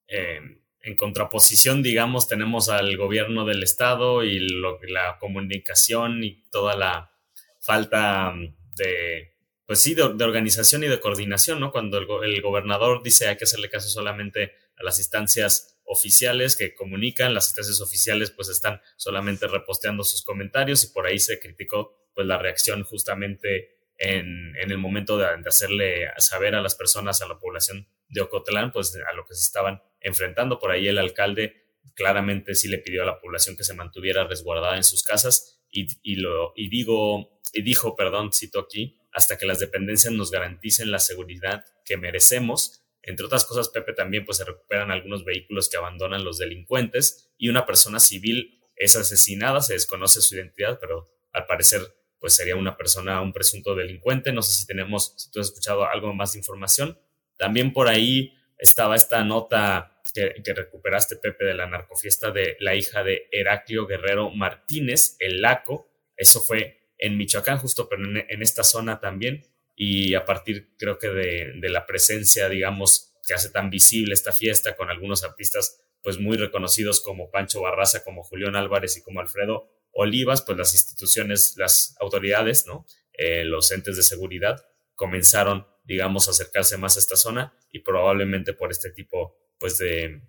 [0.07, 0.41] eh,
[0.87, 7.11] en contraposición, digamos, tenemos al gobierno del estado y lo, la comunicación y toda la
[7.59, 8.33] falta
[8.77, 11.73] de, pues sí, de, organización y de coordinación, ¿no?
[11.73, 17.33] Cuando el, gobernador dice hay que hacerle caso solamente a las instancias oficiales que comunican,
[17.33, 22.25] las instancias oficiales pues están solamente reposteando sus comentarios y por ahí se criticó pues
[22.27, 27.27] la reacción justamente en, en el momento de, de hacerle saber a las personas, a
[27.27, 30.59] la población de Ocotlán, pues a lo que se estaban enfrentando.
[30.59, 34.77] Por ahí el alcalde claramente sí le pidió a la población que se mantuviera resguardada
[34.77, 39.59] en sus casas y, lo, y digo, y dijo, perdón, cito aquí, hasta que las
[39.59, 42.83] dependencias nos garanticen la seguridad que merecemos.
[43.01, 47.49] Entre otras cosas, Pepe, también pues se recuperan algunos vehículos que abandonan los delincuentes y
[47.49, 51.81] una persona civil es asesinada, se desconoce su identidad, pero al parecer
[52.19, 54.31] pues sería una persona, un presunto delincuente.
[54.31, 56.99] No sé si tenemos, si tú has escuchado algo más de información.
[57.37, 63.03] También por ahí estaba esta nota que, recuperaste, Pepe, de la narcofiesta de la hija
[63.03, 65.91] de Heraclio Guerrero Martínez, el Laco.
[66.15, 69.45] Eso fue en Michoacán, justo, pero en, esta zona también.
[69.75, 74.75] Y a partir, creo que de, la presencia, digamos, que hace tan visible esta fiesta
[74.75, 79.69] con algunos artistas pues muy reconocidos como Pancho Barraza, como Julián Álvarez y como Alfredo
[79.91, 82.85] Olivas, pues las instituciones, las autoridades, ¿no?
[83.13, 84.63] Eh, los entes de seguridad
[84.95, 90.21] comenzaron, digamos, acercarse más a esta zona y probablemente por este tipo, pues, de,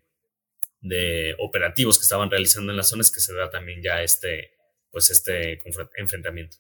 [0.81, 4.53] de operativos que estaban realizando en las zonas que se da también ya este,
[4.91, 5.61] pues, este
[5.97, 6.57] enfrentamiento.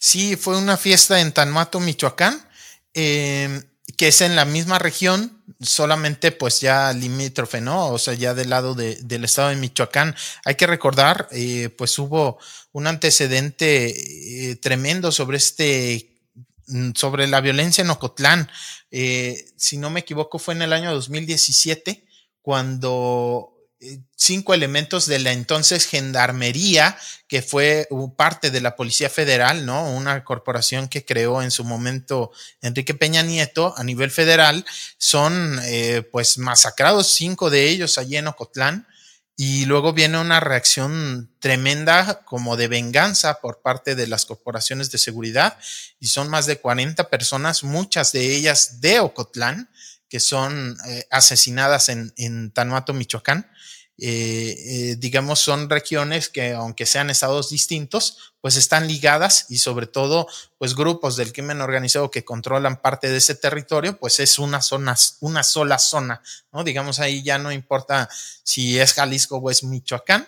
[0.00, 2.48] Sí, fue una fiesta en Tanmato, Michoacán.
[2.94, 3.62] Eh,
[3.96, 7.88] que es en la misma región, solamente pues ya limítrofe, ¿no?
[7.88, 10.14] O sea, ya del lado del estado de Michoacán.
[10.44, 12.38] Hay que recordar, eh, pues hubo
[12.72, 16.17] un antecedente eh, tremendo sobre este,
[16.94, 18.50] sobre la violencia en Ocotlán.
[18.90, 22.04] Eh, si no me equivoco, fue en el año 2017,
[22.42, 23.58] cuando
[24.16, 29.90] cinco elementos de la entonces Gendarmería, que fue parte de la Policía Federal, ¿no?
[29.90, 34.64] Una corporación que creó en su momento Enrique Peña Nieto a nivel federal,
[34.98, 38.86] son eh, pues masacrados cinco de ellos allí en Ocotlán.
[39.40, 44.98] Y luego viene una reacción tremenda como de venganza por parte de las corporaciones de
[44.98, 45.56] seguridad.
[46.00, 49.70] Y son más de 40 personas, muchas de ellas de Ocotlán,
[50.08, 53.48] que son eh, asesinadas en, en Tanuato, Michoacán.
[54.00, 59.88] Eh, eh, digamos, son regiones que, aunque sean estados distintos, pues están ligadas y sobre
[59.88, 64.62] todo, pues grupos del crimen organizado que controlan parte de ese territorio, pues es una
[64.62, 66.62] zona, una sola zona, ¿no?
[66.62, 68.08] Digamos, ahí ya no importa
[68.44, 70.26] si es Jalisco o es Michoacán.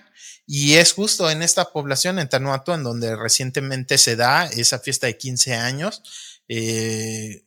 [0.52, 5.06] Y es justo en esta población, en Tanuato, en donde recientemente se da esa fiesta
[5.06, 6.02] de 15 años.
[6.48, 7.44] Eh,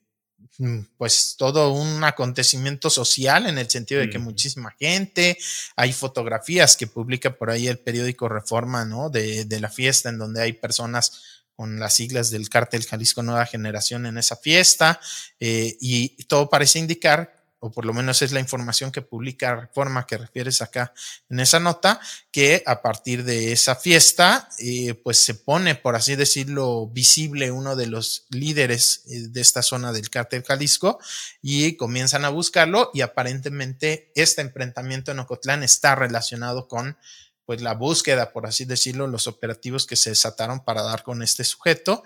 [0.97, 5.37] pues todo un acontecimiento social en el sentido de que muchísima gente,
[5.75, 9.09] hay fotografías que publica por ahí el periódico Reforma, ¿no?
[9.09, 13.45] De, de la fiesta en donde hay personas con las siglas del cártel Jalisco Nueva
[13.45, 14.99] Generación en esa fiesta
[15.39, 17.32] eh, y todo parece indicar
[17.63, 20.93] o por lo menos es la información que publica Reforma que refieres acá
[21.29, 26.17] en esa nota, que a partir de esa fiesta, eh, pues se pone, por así
[26.17, 30.99] decirlo, visible uno de los líderes eh, de esta zona del cártel Jalisco
[31.41, 36.97] y comienzan a buscarlo y aparentemente este enfrentamiento en Ocotlán está relacionado con
[37.45, 41.45] pues la búsqueda, por así decirlo, los operativos que se desataron para dar con este
[41.45, 42.03] sujeto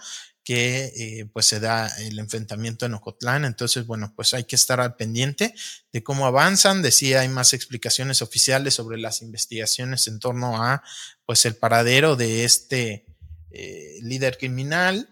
[0.48, 3.44] que eh, pues se da el enfrentamiento en Ocotlán.
[3.44, 5.54] Entonces, bueno, pues hay que estar al pendiente
[5.92, 10.84] de cómo avanzan, de si hay más explicaciones oficiales sobre las investigaciones en torno a
[11.26, 13.08] pues el paradero de este
[13.52, 15.10] eh, líder criminal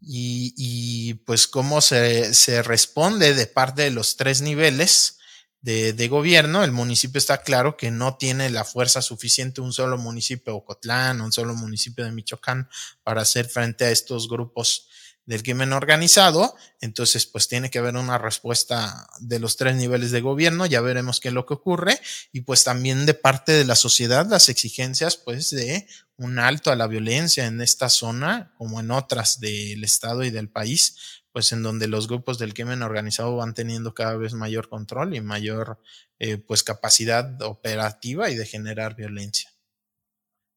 [0.00, 5.17] y, y, pues cómo se, se responde de parte de los tres niveles
[5.60, 10.52] de, gobierno, el municipio está claro que no tiene la fuerza suficiente, un solo municipio
[10.52, 12.68] de Ocotlán, un solo municipio de Michoacán,
[13.02, 14.88] para hacer frente a estos grupos
[15.26, 16.56] del crimen organizado.
[16.80, 21.20] Entonces, pues tiene que haber una respuesta de los tres niveles de gobierno, ya veremos
[21.20, 22.00] qué es lo que ocurre,
[22.32, 26.76] y pues también de parte de la sociedad las exigencias, pues, de un alto a
[26.76, 30.96] la violencia en esta zona, como en otras del estado y del país,
[31.38, 35.20] pues en donde los grupos del crimen organizado van teniendo cada vez mayor control y
[35.20, 35.78] mayor
[36.18, 39.48] eh, pues capacidad operativa y de generar violencia.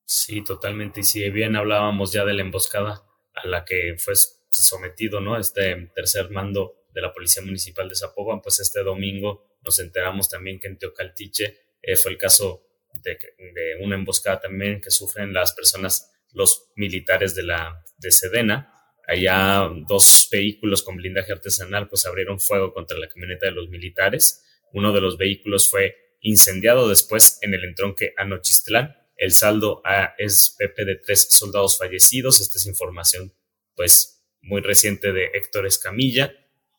[0.03, 1.01] Sí, totalmente.
[1.01, 3.03] Y si bien hablábamos ya de la emboscada
[3.35, 4.15] a la que fue
[4.49, 5.37] sometido, ¿no?
[5.37, 10.59] Este tercer mando de la Policía Municipal de Zapopan, pues este domingo nos enteramos también
[10.59, 12.63] que en Teocaltiche eh, fue el caso
[13.03, 18.80] de, de, una emboscada también que sufren las personas, los militares de la de Sedena,
[19.11, 24.41] Allá dos vehículos con blindaje artesanal pues abrieron fuego contra la camioneta de los militares.
[24.71, 28.95] Uno de los vehículos fue incendiado después en el entronque Anochistlán.
[29.17, 29.83] El saldo
[30.17, 32.39] es Pepe de tres soldados fallecidos.
[32.39, 33.33] Esta es información
[33.75, 36.33] pues muy reciente de Héctor Escamilla.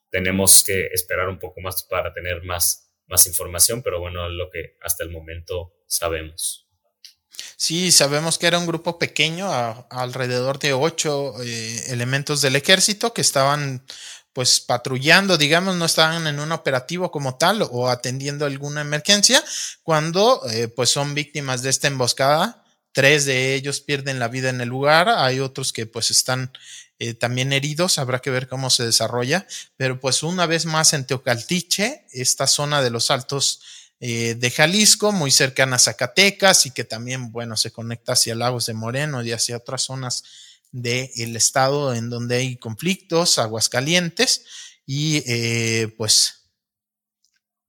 [0.09, 4.79] Tenemos que esperar un poco más para tener más, más información, pero bueno, lo que
[4.81, 6.62] hasta el momento sabemos.
[7.57, 9.51] Sí, sabemos que era un grupo pequeño,
[9.91, 13.83] alrededor de ocho eh, elementos del ejército que estaban
[14.33, 19.43] pues patrullando, digamos, no estaban en un operativo como tal o atendiendo alguna emergencia,
[19.83, 22.65] cuando eh, pues son víctimas de esta emboscada.
[22.93, 26.53] Tres de ellos pierden la vida en el lugar, hay otros que pues están
[26.99, 31.07] eh, también heridos, habrá que ver cómo se desarrolla, pero pues una vez más en
[31.07, 33.61] Teocaltiche, esta zona de los altos
[34.05, 38.67] eh, de Jalisco, muy cercana a Zacatecas y que también, bueno, se conecta hacia Lagos
[38.67, 40.25] de Moreno y hacia otras zonas
[40.73, 44.45] del estado en donde hay conflictos, Aguascalientes,
[44.85, 46.49] y eh, pues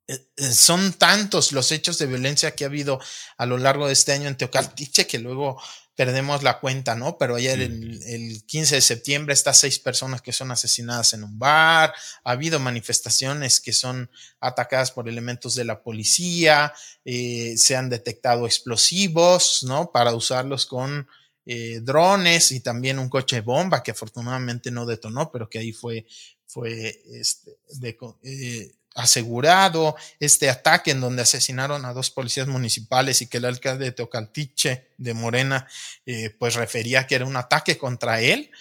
[0.08, 3.00] eh, son tantos los hechos de violencia que ha habido
[3.38, 5.62] a lo largo de este año en Teocaltiche que luego
[5.95, 7.17] perdemos la cuenta, ¿no?
[7.17, 11.38] Pero ayer, el, el 15 de septiembre, estas seis personas que son asesinadas en un
[11.38, 16.73] bar, ha habido manifestaciones que son atacadas por elementos de la policía,
[17.06, 19.91] eh, se han detectado explosivos, ¿no?
[19.91, 21.08] Para usarlos con
[21.45, 26.06] eh, drones y también un coche bomba que afortunadamente no detonó, pero que ahí fue,
[26.47, 33.27] fue este, de, eh, asegurado este ataque en donde asesinaron a dos policías municipales y
[33.27, 35.67] que el alcalde de Teocaltiche de Morena
[36.06, 38.51] eh, pues refería que era un ataque contra él.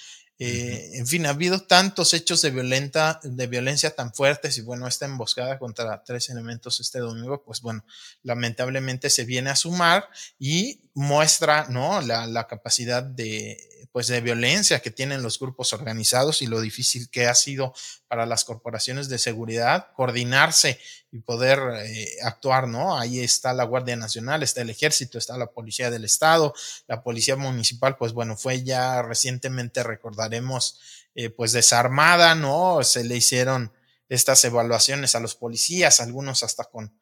[0.45, 4.89] Eh, en fin, ha habido tantos hechos de, violenta, de violencia tan fuertes y bueno,
[4.89, 7.85] esta emboscada contra tres elementos este domingo, pues bueno,
[8.25, 10.09] lamentablemente se viene a sumar
[10.41, 12.01] y muestra, ¿no?
[12.01, 13.59] La, la capacidad de,
[13.93, 17.75] pues de violencia que tienen los grupos organizados y lo difícil que ha sido
[18.09, 22.99] para las corporaciones de seguridad coordinarse y poder eh, actuar, ¿no?
[22.99, 26.55] Ahí está la Guardia Nacional, está el Ejército, está la Policía del Estado,
[26.89, 30.81] la Policía Municipal, pues bueno, fue ya recientemente, recordaremos,
[31.15, 32.83] eh, pues desarmada, ¿no?
[32.83, 33.73] Se le hicieron
[34.09, 36.95] estas evaluaciones a los policías, algunos hasta con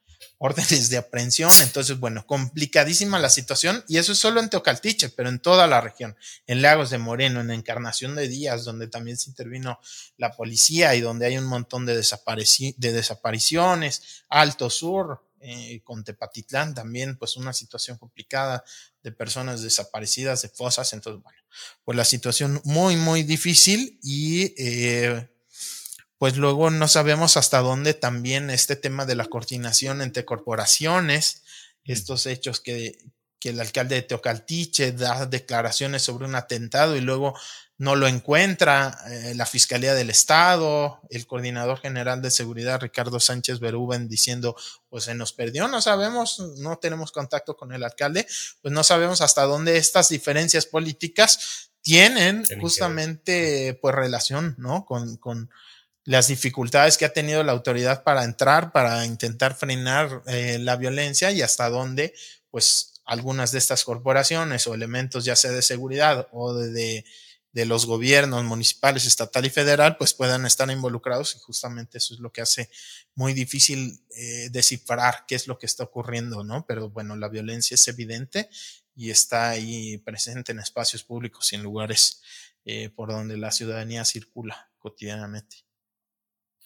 [0.42, 1.52] órdenes de aprehensión.
[1.60, 5.82] Entonces, bueno, complicadísima la situación y eso es solo en Teocaltiche, pero en toda la
[5.82, 9.78] región, en Lagos de Moreno, en Encarnación de Díaz, donde también se intervino
[10.16, 16.74] la policía y donde hay un montón de, de desapariciones, Alto Sur, eh, con Tepatitlán
[16.74, 18.64] también, pues una situación complicada
[19.02, 20.92] de personas desaparecidas de fosas.
[20.94, 21.38] Entonces, bueno,
[21.84, 25.28] pues la situación muy, muy difícil y eh,
[26.20, 31.44] pues luego no sabemos hasta dónde también este tema de la coordinación entre corporaciones,
[31.82, 32.98] estos hechos que,
[33.42, 37.34] el alcalde de Teocaltiche da declaraciones sobre un atentado y luego
[37.78, 43.58] no lo encuentra eh, la Fiscalía del Estado, el coordinador general de seguridad Ricardo Sánchez
[43.58, 44.54] Berúben diciendo,
[44.90, 48.26] pues se nos perdió, no sabemos, no tenemos contacto con el alcalde,
[48.60, 54.84] pues no sabemos hasta dónde estas diferencias políticas tienen justamente pues relación, ¿no?
[54.84, 55.48] Con, con,
[56.04, 61.30] las dificultades que ha tenido la autoridad para entrar, para intentar frenar eh, la violencia
[61.30, 62.14] y hasta dónde,
[62.50, 67.04] pues, algunas de estas corporaciones o elementos, ya sea de seguridad o de,
[67.52, 72.20] de, los gobiernos municipales, estatal y federal, pues puedan estar involucrados y justamente eso es
[72.20, 72.70] lo que hace
[73.16, 76.64] muy difícil eh, descifrar qué es lo que está ocurriendo, ¿no?
[76.66, 78.48] Pero bueno, la violencia es evidente
[78.94, 82.22] y está ahí presente en espacios públicos y en lugares
[82.64, 85.69] eh, por donde la ciudadanía circula cotidianamente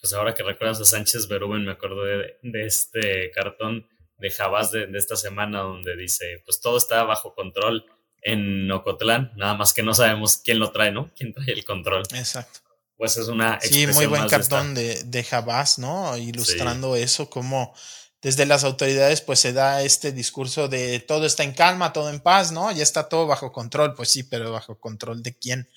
[0.05, 3.87] pues ahora que recuerdas a Sánchez Berúben, me acuerdo de, este cartón
[4.19, 7.87] de Jabás de, esta semana donde dice, pues todo está bajo control
[8.21, 11.11] en Ocotlán, nada más que no sabemos quién lo trae, ¿no?
[11.15, 12.03] ¿Quién trae el control?
[12.13, 12.59] Exacto.
[12.95, 13.59] Pues es una...
[13.61, 16.15] Sí, muy buen cartón de, de, Jabás, ¿no?
[16.15, 17.73] Ilustrando eso, como
[18.21, 22.19] desde las autoridades pues se da este discurso de todo está en calma, todo en
[22.19, 22.71] paz, ¿no?
[22.71, 25.67] Ya está todo bajo control, pues sí, pero bajo control de quién.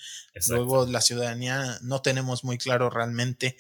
[0.49, 3.57] Luego la ciudadanía no tenemos muy claro realmente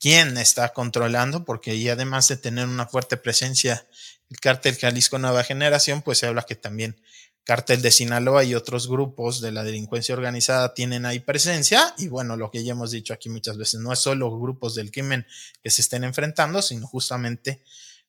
[0.00, 3.86] quién está controlando, porque y además de tener una fuerte presencia
[4.30, 7.00] el cártel Jalisco Nueva Generación, pues se habla que también
[7.44, 12.36] cártel de Sinaloa y otros grupos de la delincuencia organizada tienen ahí presencia y bueno,
[12.36, 15.26] lo que ya hemos dicho aquí muchas veces, no es solo grupos del crimen
[15.62, 17.62] que se estén enfrentando, sino justamente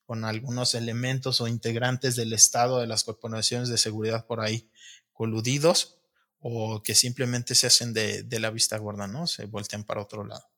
[0.05, 4.69] con algunos elementos o integrantes del Estado, de las corporaciones de seguridad por ahí
[5.11, 5.97] coludidos
[6.39, 9.25] o que simplemente se hacen de, de la vista gorda, ¿no?
[9.25, 10.50] Se voltean para otro lado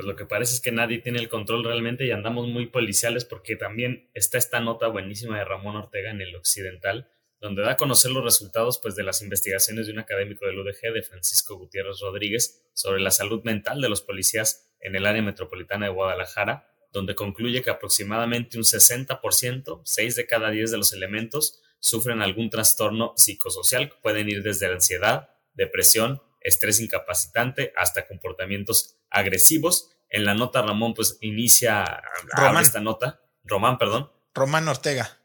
[0.00, 3.26] pues lo que parece es que nadie tiene el control realmente y andamos muy policiales
[3.26, 7.76] porque también está esta nota buenísima de Ramón Ortega en el Occidental, donde da a
[7.76, 12.00] conocer los resultados pues, de las investigaciones de un académico del UDG, de Francisco Gutiérrez
[12.00, 17.14] Rodríguez, sobre la salud mental de los policías en el área metropolitana de Guadalajara, donde
[17.14, 23.12] concluye que aproximadamente un 60%, 6 de cada 10 de los elementos, sufren algún trastorno
[23.18, 29.90] psicosocial pueden ir desde la ansiedad, depresión, estrés incapacitante hasta comportamientos agresivos.
[30.08, 32.62] En la nota Ramón pues inicia Román.
[32.62, 34.10] esta nota, Román, perdón.
[34.34, 35.18] Román Ortega.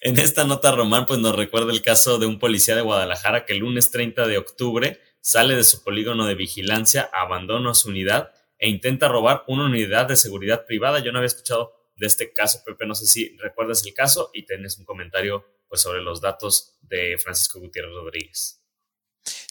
[0.00, 3.54] En esta nota Román pues nos recuerda el caso de un policía de Guadalajara que
[3.54, 8.68] el lunes 30 de octubre sale de su polígono de vigilancia, abandona su unidad e
[8.68, 11.00] intenta robar una unidad de seguridad privada.
[11.00, 14.44] Yo no había escuchado de este caso, Pepe, no sé si recuerdas el caso y
[14.44, 18.59] tenés un comentario pues sobre los datos de Francisco Gutiérrez Rodríguez.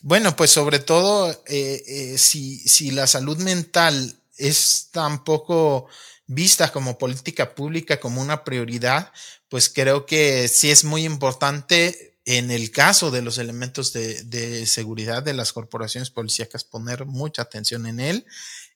[0.01, 5.88] Bueno, pues sobre todo eh, eh, si, si la salud mental es tan poco
[6.28, 9.11] vista como política pública, como una prioridad,
[9.49, 14.65] pues creo que sí es muy importante en el caso de los elementos de, de
[14.67, 18.26] seguridad de las corporaciones policíacas poner mucha atención en él.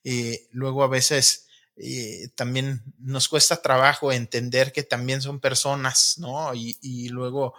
[0.04, 1.46] Eh, luego a veces
[1.78, 6.54] eh, también nos cuesta trabajo entender que también son personas, ¿no?
[6.56, 7.54] Y, y luego,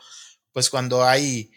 [0.52, 1.52] pues cuando hay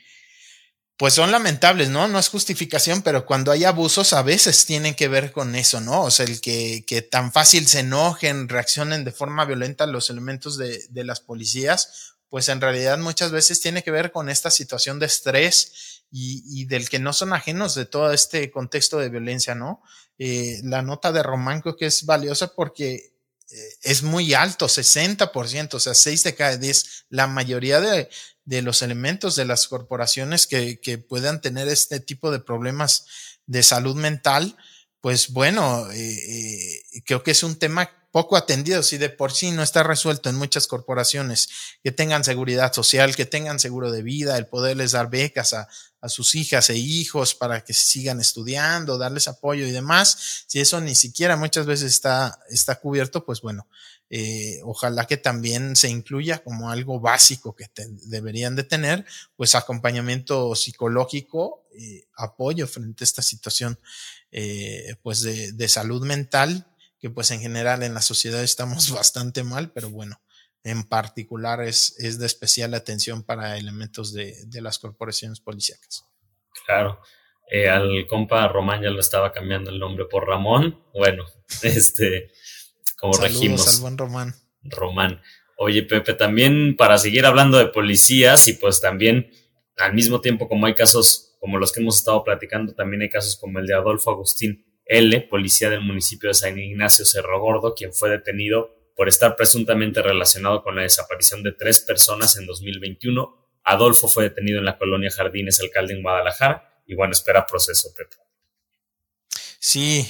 [0.97, 2.07] pues son lamentables, ¿no?
[2.07, 6.01] No es justificación, pero cuando hay abusos a veces tienen que ver con eso, ¿no?
[6.03, 10.57] O sea, el que, que tan fácil se enojen, reaccionen de forma violenta los elementos
[10.57, 14.97] de, de, las policías, pues en realidad muchas veces tiene que ver con esta situación
[14.97, 19.53] de estrés y, y del que no son ajenos de todo este contexto de violencia,
[19.53, 19.83] ¿no?
[20.17, 23.13] Eh, la nota de Román creo que es valiosa porque
[23.81, 28.09] es muy alto, 60%, o sea, 6 de cada 10, la mayoría de,
[28.47, 33.05] de los elementos de las corporaciones que, que, puedan tener este tipo de problemas
[33.45, 34.57] de salud mental,
[35.01, 39.51] pues bueno, eh, eh, creo que es un tema poco atendido, si de por sí
[39.51, 41.49] no está resuelto en muchas corporaciones,
[41.83, 45.69] que tengan seguridad social, que tengan seguro de vida, el poderles dar becas a,
[46.07, 50.95] sus hijas e hijos para que sigan estudiando, darles apoyo y demás, si eso ni
[50.95, 53.67] siquiera muchas veces está, está cubierto, pues bueno,
[54.09, 57.67] eh, ojalá que también se incluya como algo básico que
[58.07, 59.05] deberían de tener,
[59.35, 63.79] pues acompañamiento psicológico, eh, apoyo frente a esta situación
[64.31, 66.65] eh, pues de, de, salud mental,
[66.99, 70.21] que pues en general en la sociedad estamos bastante mal, pero bueno,
[70.63, 76.05] en particular es, es de especial atención para elementos de, de las corporaciones policíacas.
[76.65, 76.99] Claro.
[77.49, 80.83] Eh, al compa Román ya lo estaba cambiando el nombre por Ramón.
[80.93, 81.25] Bueno,
[81.63, 82.31] este,
[82.97, 83.75] como Saludos regimos.
[83.75, 84.35] al buen Román.
[84.63, 85.21] Román.
[85.57, 89.31] Oye, Pepe, también para seguir hablando de policías y pues también
[89.77, 93.37] al mismo tiempo como hay casos como los que hemos estado platicando, también hay casos
[93.37, 97.93] como el de Adolfo Agustín L., policía del municipio de San Ignacio Cerro Gordo, quien
[97.93, 103.47] fue detenido por estar presuntamente relacionado con la desaparición de tres personas en 2021.
[103.63, 108.15] Adolfo fue detenido en la colonia Jardines Alcalde en Guadalajara y bueno, espera proceso, Pepe.
[109.59, 110.07] Sí,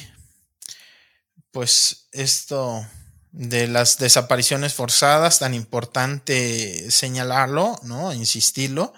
[1.52, 2.86] pues esto
[3.32, 8.14] de las desapariciones forzadas, tan importante señalarlo, ¿no?
[8.14, 8.94] Insistirlo.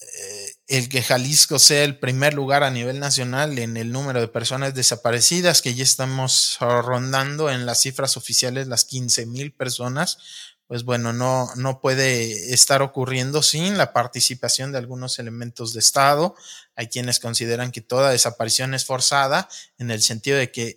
[0.00, 4.28] Eh, el que Jalisco sea el primer lugar a nivel nacional en el número de
[4.28, 10.16] personas desaparecidas, que ya estamos rondando en las cifras oficiales las 15 mil personas,
[10.66, 16.34] pues bueno, no, no puede estar ocurriendo sin la participación de algunos elementos de Estado.
[16.74, 20.76] Hay quienes consideran que toda desaparición es forzada, en el sentido de que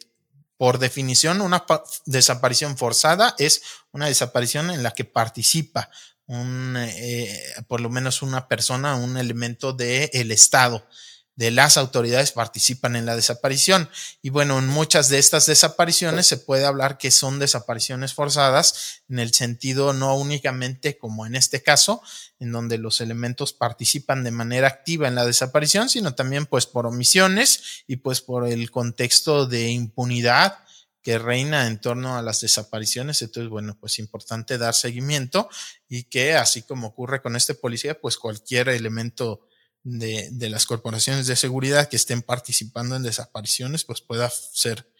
[0.57, 1.65] por definición, una
[2.05, 3.61] desaparición forzada es
[3.93, 5.89] una desaparición en la que participa
[6.27, 10.87] un, eh, por lo menos una persona, un elemento del el Estado,
[11.35, 13.89] de las autoridades participan en la desaparición.
[14.21, 19.19] Y bueno, en muchas de estas desapariciones se puede hablar que son desapariciones forzadas en
[19.19, 22.01] el sentido no únicamente como en este caso,
[22.39, 26.85] en donde los elementos participan de manera activa en la desaparición, sino también pues por
[26.85, 30.59] omisiones y pues por el contexto de impunidad
[31.01, 33.21] que reina en torno a las desapariciones.
[33.21, 35.49] Entonces, bueno, pues importante dar seguimiento
[35.95, 39.47] y que así como ocurre con este policía, pues cualquier elemento
[39.83, 44.91] de, de, las corporaciones de seguridad que estén participando en desapariciones, pues pueda ser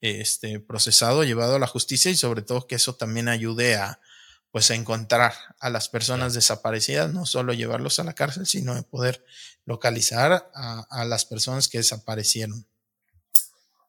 [0.00, 4.00] este, procesado, llevado a la justicia y sobre todo que eso también ayude a,
[4.52, 8.84] pues, a encontrar a las personas desaparecidas, no solo llevarlos a la cárcel, sino de
[8.84, 9.24] poder
[9.64, 12.64] localizar a, a las personas que desaparecieron.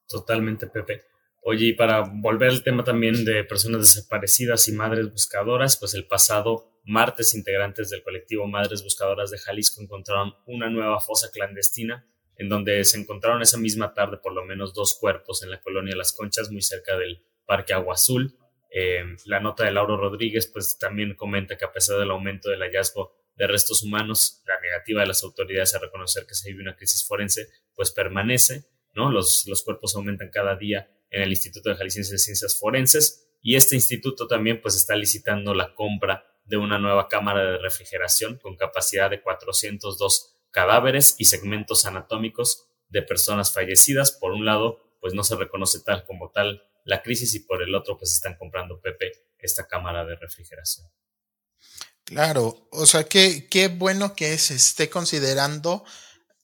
[0.07, 1.03] Totalmente, Pepe.
[1.47, 6.07] Oye, y para volver al tema también de personas desaparecidas y madres buscadoras, pues el
[6.07, 12.03] pasado martes integrantes del colectivo Madres Buscadoras de Jalisco encontraron una nueva fosa clandestina
[12.35, 15.95] en donde se encontraron esa misma tarde por lo menos dos cuerpos en la colonia
[15.95, 18.35] Las Conchas, muy cerca del Parque Agua Azul.
[18.71, 22.61] Eh, la nota de Lauro Rodríguez pues también comenta que a pesar del aumento del
[22.61, 26.75] hallazgo de restos humanos, la negativa de las autoridades a reconocer que se vive una
[26.75, 28.65] crisis forense pues permanece,
[28.95, 29.11] ¿no?
[29.11, 33.55] Los, los cuerpos aumentan cada día en el Instituto de Jaliscienses de Ciencias Forenses y
[33.55, 38.55] este instituto también pues está licitando la compra de una nueva cámara de refrigeración con
[38.55, 44.11] capacidad de 402 cadáveres y segmentos anatómicos de personas fallecidas.
[44.11, 47.75] Por un lado, pues no se reconoce tal como tal la crisis y por el
[47.75, 50.87] otro, pues están comprando Pepe esta cámara de refrigeración.
[52.03, 55.83] Claro, o sea, qué, qué bueno que se esté considerando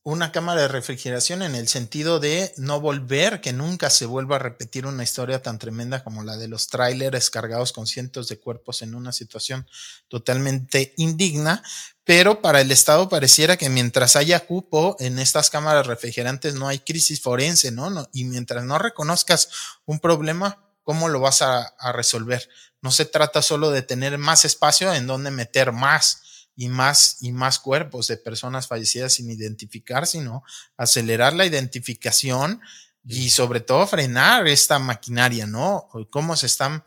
[0.03, 4.39] una cámara de refrigeración en el sentido de no volver, que nunca se vuelva a
[4.39, 8.81] repetir una historia tan tremenda como la de los trailers cargados con cientos de cuerpos
[8.81, 9.67] en una situación
[10.07, 11.61] totalmente indigna,
[12.03, 16.79] pero para el Estado pareciera que mientras haya cupo en estas cámaras refrigerantes no hay
[16.79, 17.91] crisis forense, ¿no?
[17.91, 19.49] no y mientras no reconozcas
[19.85, 22.49] un problema, ¿cómo lo vas a, a resolver?
[22.81, 26.23] No se trata solo de tener más espacio en donde meter más,
[26.61, 30.43] y más y más cuerpos de personas fallecidas sin identificar, sino
[30.77, 32.61] acelerar la identificación
[33.03, 35.89] y sobre todo frenar esta maquinaria, ¿no?
[36.11, 36.83] Cómo se están,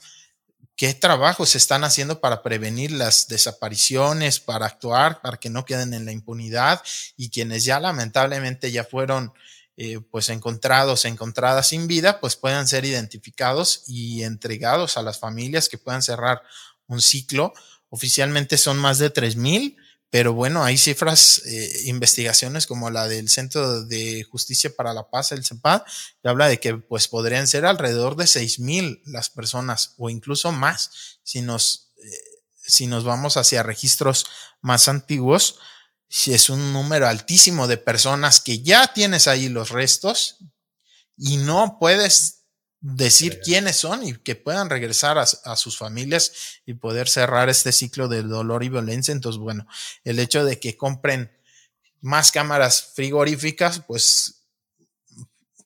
[0.77, 5.93] qué trabajos se están haciendo para prevenir las desapariciones, para actuar, para que no queden
[5.93, 6.81] en la impunidad
[7.17, 9.33] y quienes ya lamentablemente ya fueron
[9.77, 15.69] eh, pues encontrados, encontradas sin vida, pues puedan ser identificados y entregados a las familias
[15.69, 16.43] que puedan cerrar
[16.87, 17.53] un ciclo.
[17.95, 19.77] Oficialmente son más de 3000
[20.15, 25.33] pero bueno, hay cifras, eh, investigaciones como la del Centro de Justicia para la Paz,
[25.33, 25.83] el CEPAD,
[26.23, 30.53] que habla de que pues podrían ser alrededor de seis mil las personas o incluso
[30.53, 34.27] más si nos, eh, si nos vamos hacia registros
[34.61, 35.59] más antiguos.
[36.09, 40.37] Si es un número altísimo de personas que ya tienes ahí los restos
[41.17, 42.44] y no puedes
[42.87, 48.09] decir quiénes son y que puedan regresar a, sus familias y poder cerrar este ciclo
[48.09, 49.13] de dolor y violencia.
[49.13, 49.67] Entonces, bueno,
[50.05, 51.33] el hecho de que compren
[52.03, 54.45] más cámaras frigoríficas, pues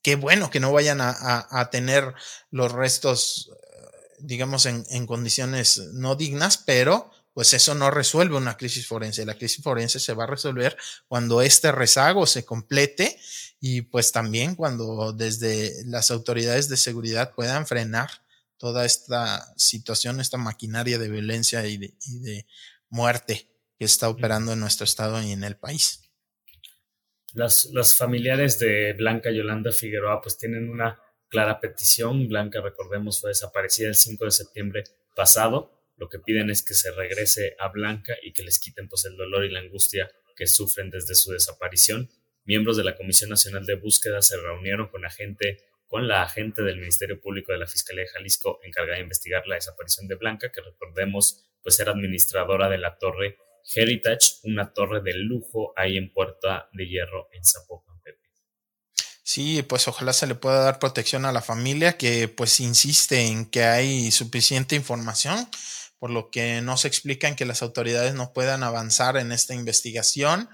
[0.01, 2.15] qué bueno que no vayan a, tener
[2.53, 3.51] los restos,
[4.21, 9.27] digamos, en, en, condiciones no dignas, pero pues eso no resuelve una crisis forense.
[9.27, 10.77] La crisis forense se va a resolver
[11.09, 13.19] cuando este rezago se complete
[13.61, 18.09] y pues también cuando desde las autoridades de seguridad puedan frenar
[18.57, 22.47] toda esta situación, esta maquinaria de violencia y de,
[22.91, 23.47] muerte
[23.79, 26.11] que está operando en nuestro estado y en el país.
[27.35, 30.99] Las, familiares de Blanca Yolanda Figueroa pues tienen una
[31.29, 32.29] clara petición.
[32.29, 34.85] Blanca, recordemos, fue desaparecida el 5 de septiembre
[35.15, 35.71] pasado.
[35.97, 39.17] Lo que piden es que se regrese a Blanca y que les quiten pues el
[39.17, 42.09] dolor y la angustia que sufren desde su desaparición
[42.49, 45.03] miembros de la Comisión Nacional de Búsqueda se reunieron con,
[45.87, 49.57] con la agente del Ministerio Público de la Fiscalía de Jalisco encargada de investigar la
[49.57, 53.37] desaparición de Blanca, que recordemos pues era administradora de la torre
[53.75, 58.19] Heritage, una torre de lujo ahí en Puerta de Hierro en Zapopan, Pepe.
[59.23, 63.45] Sí, pues ojalá se le pueda dar protección a la familia que pues insiste en
[63.45, 65.47] que hay suficiente información
[65.99, 69.55] por lo que no se explica en que las autoridades no puedan avanzar en esta
[69.55, 70.49] investigación,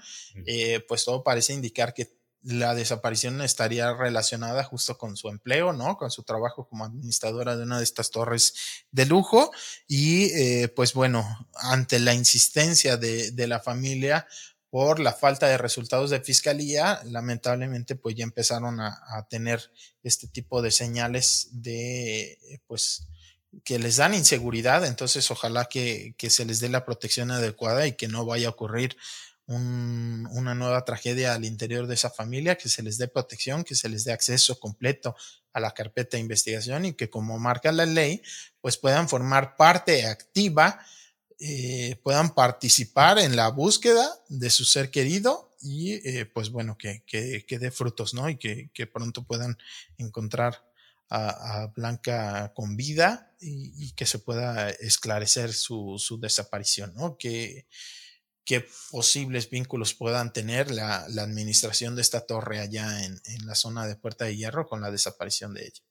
[0.45, 2.15] eh, pues todo parece indicar que
[2.45, 5.97] la desaparición estaría relacionada justo con su empleo, ¿no?
[5.97, 8.53] Con su trabajo como administradora de una de estas torres
[8.91, 9.51] de lujo.
[9.87, 14.27] Y eh, pues bueno, ante la insistencia de, de, la familia
[14.69, 19.71] por la falta de resultados de fiscalía, lamentablemente pues ya empezaron a, a tener
[20.03, 22.37] este tipo de señales de
[22.67, 23.07] pues
[23.63, 28.07] que les dan inseguridad, entonces ojalá que, se les dé la protección adecuada y que
[28.07, 28.97] no vaya a ocurrir
[29.47, 33.89] una nueva tragedia al interior de esa familia, que se les dé protección, que se
[33.89, 35.15] les dé acceso completo
[35.53, 38.21] a la carpeta de investigación y que como marca la ley,
[38.59, 40.79] pues puedan formar parte activa,
[41.39, 47.03] eh, puedan participar en la búsqueda de su ser querido y eh, pues bueno, que,
[47.05, 48.29] que, que dé frutos, ¿no?
[48.29, 49.57] Y que, que pronto puedan
[49.97, 50.63] encontrar
[51.09, 57.17] a, Blanca con vida y, que se pueda esclarecer su, desaparición, ¿no?
[57.17, 57.67] Que,
[58.43, 63.95] qué posibles vínculos puedan tener la, administración de esta torre allá en, la zona de
[63.95, 65.83] Puerta de Hierro con la desaparición de ella.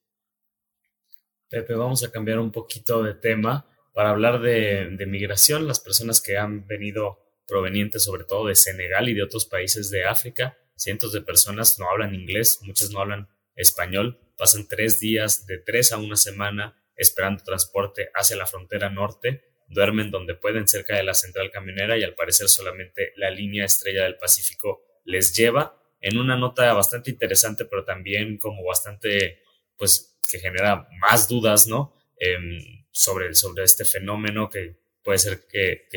[1.48, 6.20] Pepe, vamos a cambiar un poquito de tema para hablar de, de migración, las personas
[6.20, 10.56] que han venido provenientes sobre todo de Senegal y de otros países de África.
[10.76, 15.92] Cientos de personas no hablan inglés, muchas no hablan español, pasan tres días de tres
[15.92, 21.14] a una semana esperando transporte hacia la frontera norte, duermen donde pueden cerca de la
[21.14, 26.36] central camionera y al parecer solamente la línea estrella del Pacífico les lleva en una
[26.36, 29.42] nota bastante interesante, pero también como bastante,
[29.76, 31.96] pues, que genera más dudas, ¿no?
[32.18, 35.88] Em, sobre, sobre este fenómeno que puede ser que,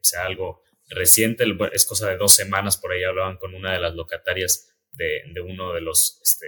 [0.00, 3.94] sea algo reciente, es cosa de dos semanas, por ahí hablaban con una de las
[3.94, 6.46] locatarias de, de uno de los este,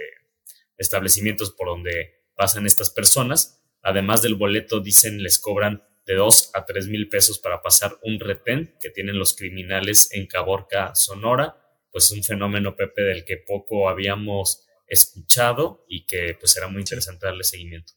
[0.81, 3.63] establecimientos por donde pasan estas personas.
[3.81, 8.19] Además del boleto, dicen, les cobran de 2 a 3 mil pesos para pasar un
[8.19, 11.57] retén que tienen los criminales en Caborca, Sonora.
[11.91, 17.25] Pues un fenómeno, Pepe, del que poco habíamos escuchado y que pues era muy interesante
[17.25, 17.93] darle seguimiento.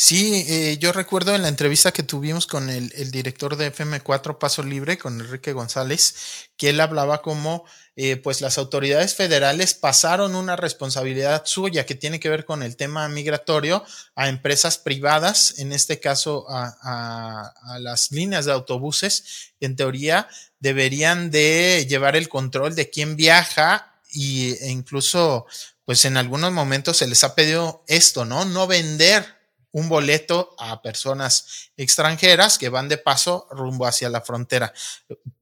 [0.00, 4.38] Sí, eh, yo recuerdo en la entrevista que tuvimos con el, el, director de FM4
[4.38, 6.14] Paso Libre, con Enrique González,
[6.56, 7.64] que él hablaba como
[7.96, 12.76] eh, pues las autoridades federales pasaron una responsabilidad suya que tiene que ver con el
[12.76, 13.84] tema migratorio
[14.14, 20.28] a empresas privadas, en este caso a, las líneas de autobuses, en teoría
[20.60, 25.46] deberían de llevar el control de quién viaja y, e incluso
[25.84, 28.44] pues en algunos momentos se les ha pedido esto, ¿no?
[28.44, 29.37] No vender
[29.78, 34.72] un boleto a personas extranjeras que van de paso rumbo hacia la frontera.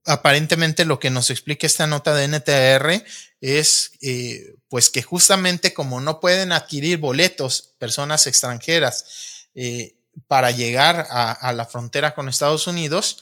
[0.05, 3.05] Aparentemente lo que nos explica esta nota de NTR
[3.41, 9.97] es eh, pues que justamente como no pueden adquirir boletos personas extranjeras eh,
[10.29, 13.19] para llegar a, la frontera con Estados Unidos,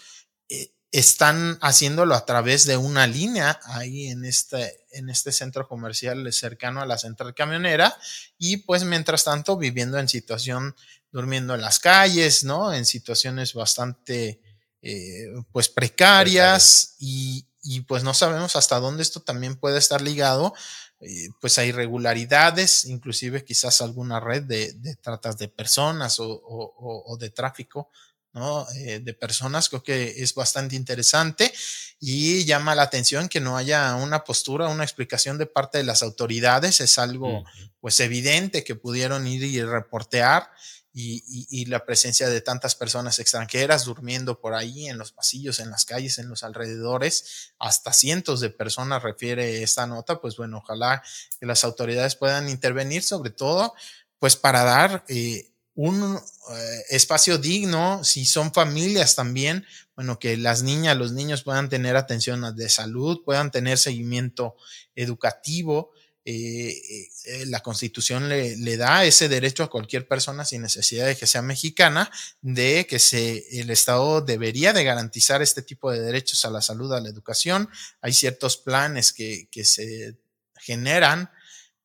[0.95, 6.81] están haciéndolo a través de una línea ahí en este, en este centro comercial cercano
[6.81, 7.99] a la central camionera
[8.39, 10.77] y pues mientras tanto viviendo en situación,
[11.11, 12.73] durmiendo en las calles, ¿no?
[12.73, 14.41] En situaciones bastante
[14.83, 20.55] eh, pues precarias y, y, pues no sabemos hasta dónde esto también puede estar ligado
[21.01, 27.03] eh, pues a irregularidades, inclusive quizás alguna red de, de tratas de personas o, o,
[27.05, 27.91] o de tráfico
[28.35, 28.67] ¿no?
[28.75, 31.53] Eh, de personas, creo que es bastante interesante
[32.01, 36.03] y llama la atención que no haya una postura, una explicación de parte de las
[36.03, 37.45] autoridades, es algo
[37.81, 40.51] pues evidente que pudieron ir y reportear
[40.93, 45.71] y, y, la presencia de tantas personas extranjeras durmiendo por ahí en los pasillos, en
[45.71, 51.03] las calles, en los alrededores, hasta cientos de personas refiere esta nota, pues bueno, ojalá
[51.41, 53.75] que las autoridades puedan intervenir sobre todo
[54.19, 55.05] pues para dar...
[55.09, 59.67] Eh, un eh, espacio digno, si son familias también,
[59.97, 64.57] bueno, que las niñas, los niños puedan tener atención de salud, puedan tener seguimiento
[64.95, 65.93] educativo.
[66.27, 66.81] Eh,
[67.27, 71.27] eh, la constitución le, le, da ese derecho a cualquier persona sin necesidad de que
[71.27, 72.11] sea mexicana,
[72.41, 76.93] de que se, el Estado debería de garantizar este tipo de derechos a la salud,
[76.95, 77.69] a la educación.
[78.01, 80.17] Hay ciertos planes que, que se
[80.57, 81.31] generan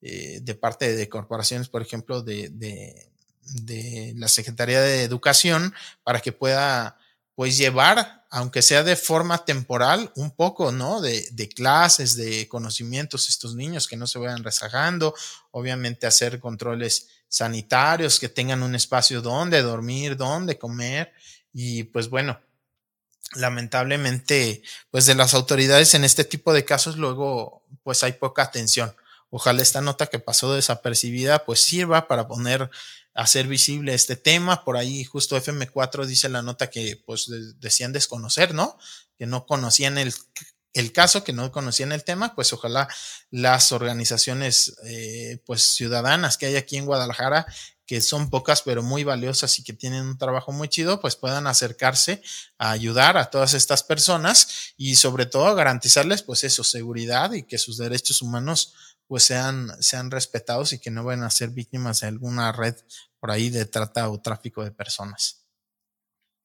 [0.02, 3.10] de parte de corporaciones, por ejemplo, de, de
[3.50, 5.74] de la Secretaría de Educación
[6.04, 6.98] para que pueda
[7.36, 11.00] pues llevar, aunque sea de forma temporal, un poco, ¿no?
[11.00, 15.16] De, de, clases, de conocimientos estos niños que no se vayan rezagando,
[15.52, 21.14] obviamente hacer controles sanitarios, que tengan un espacio donde dormir, donde comer
[21.54, 22.40] y pues bueno,
[23.36, 28.94] lamentablemente, pues de las autoridades en este tipo de casos luego pues hay poca atención.
[29.30, 32.70] Ojalá esta nota que pasó desapercibida pues sirva para poner
[33.14, 34.64] hacer visible este tema.
[34.64, 37.30] Por ahí justo FM4 dice la nota que pues
[37.60, 38.78] decían desconocer, ¿no?
[39.18, 40.14] Que no conocían el,
[40.74, 42.88] el caso, que no conocían el tema, pues ojalá
[43.32, 47.46] las organizaciones eh, pues ciudadanas que hay aquí en Guadalajara,
[47.86, 51.48] que son pocas pero muy valiosas y que tienen un trabajo muy chido, pues puedan
[51.48, 52.22] acercarse
[52.60, 57.58] a ayudar a todas estas personas y sobre todo garantizarles pues eso, seguridad y que
[57.58, 58.76] sus derechos humanos
[59.10, 62.76] pues sean, sean respetados y que no vayan a ser víctimas de alguna red
[63.20, 65.50] por ahí de trata o tráfico de personas.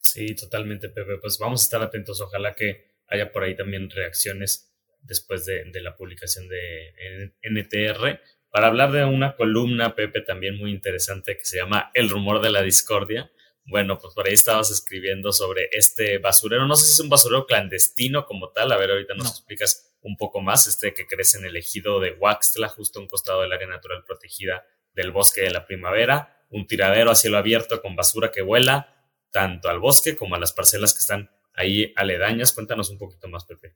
[0.00, 1.18] Sí, totalmente, Pepe.
[1.18, 2.22] Pues vamos a estar atentos.
[2.22, 8.18] Ojalá que haya por ahí también reacciones después de, de la publicación de NTR
[8.50, 12.50] para hablar de una columna, Pepe, también muy interesante que se llama El rumor de
[12.50, 13.30] la discordia.
[13.66, 16.66] Bueno, pues por ahí estabas escribiendo sobre este basurero.
[16.66, 18.72] No sé si es un basurero clandestino como tal.
[18.72, 22.12] A ver, ahorita nos explicas un poco más, este que crece en el ejido de
[22.12, 26.66] Huaxtla, justo a un costado del área natural protegida del bosque de la primavera, un
[26.66, 28.94] tiradero a cielo abierto con basura que vuela
[29.30, 32.52] tanto al bosque como a las parcelas que están ahí aledañas.
[32.52, 33.74] Cuéntanos un poquito más, Pepe.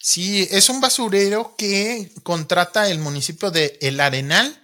[0.00, 4.60] Sí, es un basurero que contrata el municipio de El Arenal,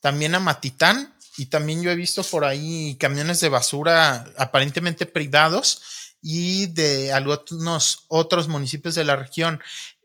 [0.00, 5.82] también a Matitán, y también yo he visto por ahí camiones de basura aparentemente privados
[6.28, 9.60] y de algunos otros municipios de la región.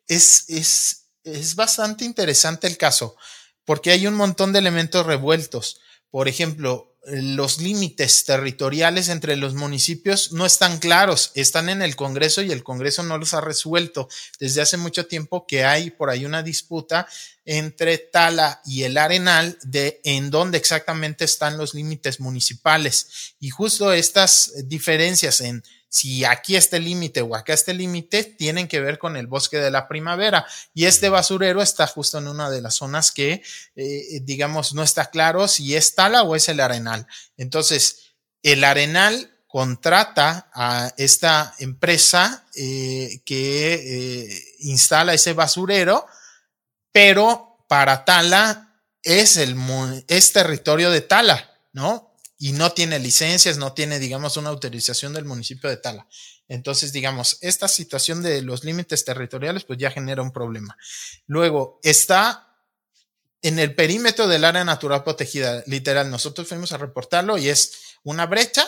[0.08, 3.16] Es, es, es bastante interesante el caso
[3.66, 5.82] porque hay un montón de elementos revueltos.
[6.12, 12.44] Por ejemplo, los límites territoriales entre los municipios no están claros, están en el Congreso
[12.44, 14.08] y el Congreso no los ha resuelto.
[14.40, 17.08] Desde hace mucho tiempo que hay por ahí una disputa
[17.46, 23.36] entre Tala y el Arenal de en dónde exactamente están los límites municipales.
[23.40, 25.64] Y justo estas diferencias en
[25.94, 29.28] si aquí está el límite o acá está el límite, tienen que ver con el
[29.28, 30.48] bosque de la primavera.
[30.74, 33.44] Y este basurero está justo en una de las zonas que,
[33.76, 37.08] eh, digamos, no está claro si es tala o es el arenal.
[37.36, 46.08] Entonces, el arenal contrata a esta empresa eh, que eh, instala ese basurero,
[46.92, 49.56] pero para Tala es, el,
[50.08, 52.12] es territorio de Tala, ¿no?
[52.44, 56.08] y no tiene licencias, no tiene, digamos, una autorización del municipio de Tala.
[56.48, 60.76] Entonces, digamos, esta situación de los límites territoriales, pues ya genera un problema.
[61.28, 62.58] Luego, está
[63.44, 68.26] en el perímetro del área natural protegida, literal, nosotros fuimos a reportarlo y es una
[68.26, 68.68] brecha,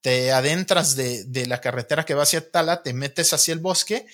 [0.00, 4.04] te adentras de, de la carretera que va hacia Tala, te metes hacia el bosque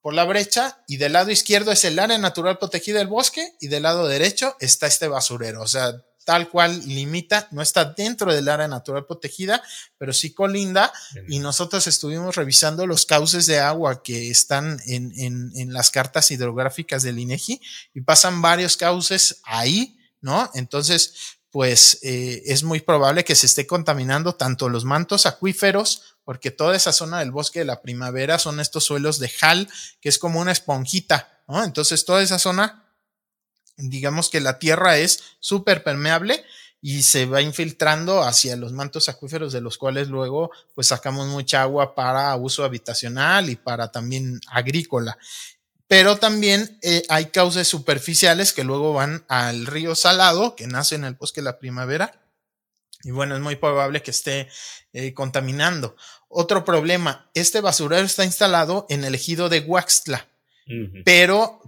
[0.00, 3.68] por la brecha y del lado izquierdo es el área natural protegida del bosque y
[3.68, 5.62] del lado derecho está este basurero.
[5.62, 5.92] O sea,
[6.24, 9.62] tal cual limita, no está dentro del área natural protegida,
[9.98, 10.92] pero sí colinda.
[11.28, 16.30] Y nosotros estuvimos revisando los cauces de agua que están en, en, en las cartas
[16.30, 17.60] hidrográficas del INEGI
[17.94, 20.50] y pasan varios cauces ahí, ¿no?
[20.54, 26.52] Entonces, pues eh, es muy probable que se esté contaminando tanto los mantos acuíferos, porque
[26.52, 29.68] toda esa zona del bosque de la primavera son estos suelos de jal,
[30.00, 31.64] que es como una esponjita, ¿no?
[31.64, 32.84] Entonces toda esa zona,
[33.76, 36.44] digamos que la tierra es súper permeable
[36.80, 41.62] y se va infiltrando hacia los mantos acuíferos de los cuales luego pues sacamos mucha
[41.62, 45.18] agua para uso habitacional y para también agrícola
[45.88, 51.02] pero también eh, hay cauces superficiales que luego van al río Salado, que nace en
[51.02, 52.20] el bosque de la primavera.
[53.02, 54.48] Y bueno, es muy probable que esté
[54.92, 55.96] eh, contaminando.
[56.32, 60.28] Otro problema, este basurero está instalado en el ejido de Huaxtla,
[61.04, 61.60] pero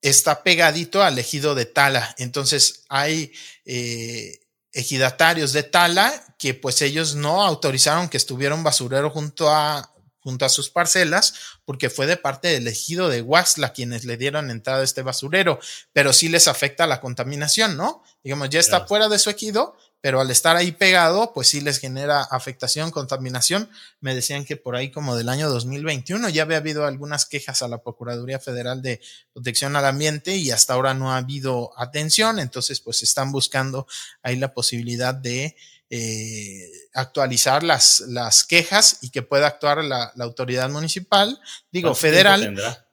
[0.00, 2.14] está pegadito al ejido de Tala.
[2.16, 3.30] Entonces hay
[3.66, 4.40] eh,
[4.72, 9.92] ejidatarios de Tala que pues ellos no autorizaron que estuviera un basurero junto a
[10.26, 14.50] junto a sus parcelas, porque fue de parte del ejido de Huaxla quienes le dieron
[14.50, 15.60] entrada a este basurero,
[15.92, 18.02] pero sí les afecta la contaminación, ¿no?
[18.24, 19.76] Digamos, ya está fuera de su ejido,
[20.06, 23.68] pero al estar ahí pegado, pues sí les genera afectación, contaminación.
[23.98, 27.66] Me decían que por ahí como del año 2021 ya había habido algunas quejas a
[27.66, 29.00] la Procuraduría Federal de
[29.32, 33.88] Protección al Ambiente y hasta ahora no ha habido atención, entonces pues están buscando
[34.22, 35.56] ahí la posibilidad de
[35.90, 41.36] eh, actualizar las, las quejas y que pueda actuar la, autoridad municipal,
[41.72, 42.86] digo, federal.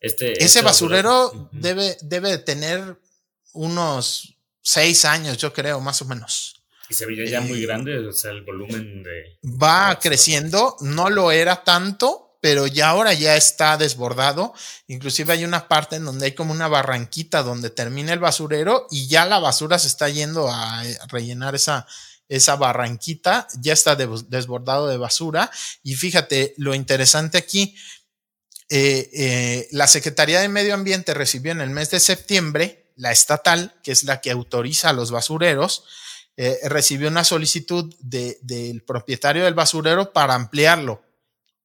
[0.00, 2.98] Este, Ese basurero, debe, debe tener
[3.52, 4.35] unos
[4.66, 6.60] seis años, yo creo, más o menos.
[6.88, 9.38] Y se veía ya muy eh, grande, o sea, el volumen de...
[9.44, 14.54] Va creciendo, no lo era tanto, pero ya ahora ya está desbordado.
[14.88, 19.06] Inclusive hay una parte en donde hay como una barranquita donde termina el basurero y
[19.06, 21.86] ya la basura se está yendo a eh, rellenar esa,
[22.28, 25.48] esa barranquita, ya está desbordado de basura.
[25.84, 27.76] Y fíjate, lo interesante aquí,
[28.68, 33.74] eh, eh, la Secretaría de Medio Ambiente recibió en el mes de septiembre, la estatal,
[33.82, 35.84] que es la que autoriza a los basureros,
[36.64, 41.02] recibió una solicitud del propietario del basurero para ampliarlo.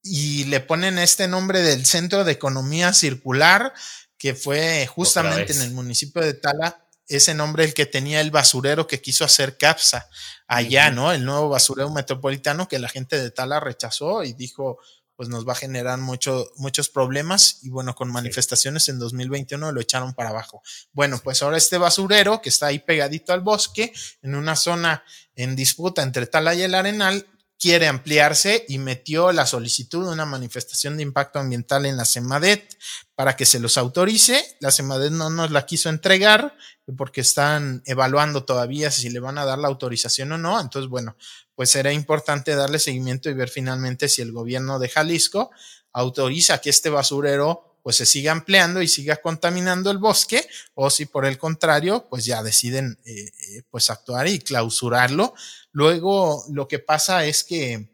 [0.03, 3.73] Y le ponen este nombre del Centro de Economía Circular,
[4.17, 8.87] que fue justamente en el municipio de Tala, ese nombre el que tenía el basurero
[8.87, 10.07] que quiso hacer CAPSA
[10.47, 11.11] allá, ¿no?
[11.11, 14.79] El nuevo basurero metropolitano que la gente de Tala rechazó y dijo,
[15.21, 19.79] pues nos va a generar mucho, muchos problemas y bueno, con manifestaciones en 2021 lo
[19.79, 20.63] echaron para abajo.
[20.93, 23.93] Bueno, pues ahora este basurero que está ahí pegadito al bosque,
[24.23, 25.03] en una zona
[25.35, 27.27] en disputa entre Tala y el Arenal,
[27.59, 32.75] quiere ampliarse y metió la solicitud de una manifestación de impacto ambiental en la SEMADET
[33.13, 34.43] para que se los autorice.
[34.59, 36.57] La SEMADET no nos la quiso entregar
[36.97, 40.59] porque están evaluando todavía si le van a dar la autorización o no.
[40.59, 41.15] Entonces, bueno,
[41.61, 45.51] pues será importante darle seguimiento y ver finalmente si el gobierno de Jalisco
[45.93, 50.43] autoriza que este basurero pues se siga ampliando y siga contaminando el bosque
[50.73, 55.35] o si por el contrario pues ya deciden eh, eh, pues actuar y clausurarlo.
[55.71, 57.91] Luego lo que pasa es que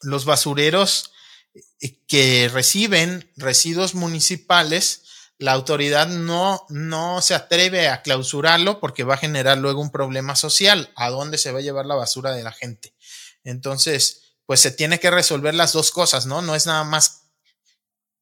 [0.00, 1.12] los basureros
[1.78, 5.01] eh, que reciben residuos municipales,
[5.42, 10.36] la autoridad no, no se atreve a clausurarlo porque va a generar luego un problema
[10.36, 10.92] social.
[10.94, 12.94] ¿A dónde se va a llevar la basura de la gente?
[13.42, 16.42] Entonces, pues se tiene que resolver las dos cosas, ¿no?
[16.42, 17.24] No es nada más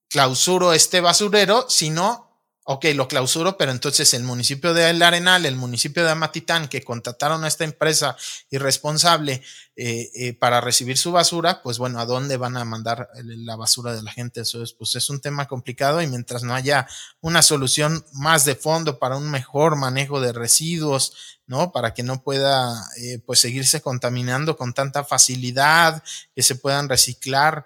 [0.09, 2.30] clausuro este basurero, sino
[2.65, 6.83] ok, lo clausuro, pero entonces el municipio de El Arenal, el municipio de Amatitán, que
[6.83, 8.17] contrataron a esta empresa
[8.51, 9.43] irresponsable
[9.77, 13.95] eh, eh, para recibir su basura, pues bueno, ¿a dónde van a mandar la basura
[13.95, 14.43] de la gente?
[14.43, 16.87] Eso es, pues es un tema complicado y mientras no haya
[17.21, 21.73] una solución más de fondo para un mejor manejo de residuos, ¿no?
[21.73, 26.01] Para que no pueda, eh, pues seguirse contaminando con tanta facilidad,
[26.33, 27.65] que se puedan reciclar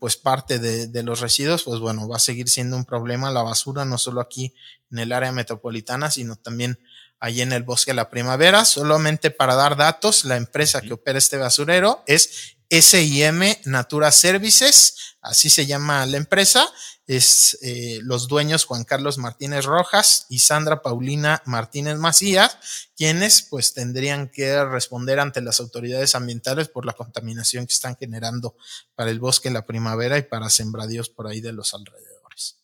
[0.00, 3.84] pues parte de, los residuos, pues bueno, va a seguir siendo un problema la basura,
[3.84, 4.52] no solo aquí
[4.90, 6.80] en el área metropolitana, sino también
[7.20, 8.64] allí en el bosque de la primavera.
[8.64, 15.50] Solamente para dar datos, la empresa que opera este basurero es SIM Natura Services, así
[15.50, 16.66] se llama la empresa,
[17.06, 23.74] es eh, los dueños Juan Carlos Martínez Rojas y Sandra Paulina Martínez Macías, quienes pues
[23.74, 28.56] tendrían que responder ante las autoridades ambientales por la contaminación que están generando
[28.94, 32.60] para el bosque en la primavera y para sembradíos por ahí de los alrededores.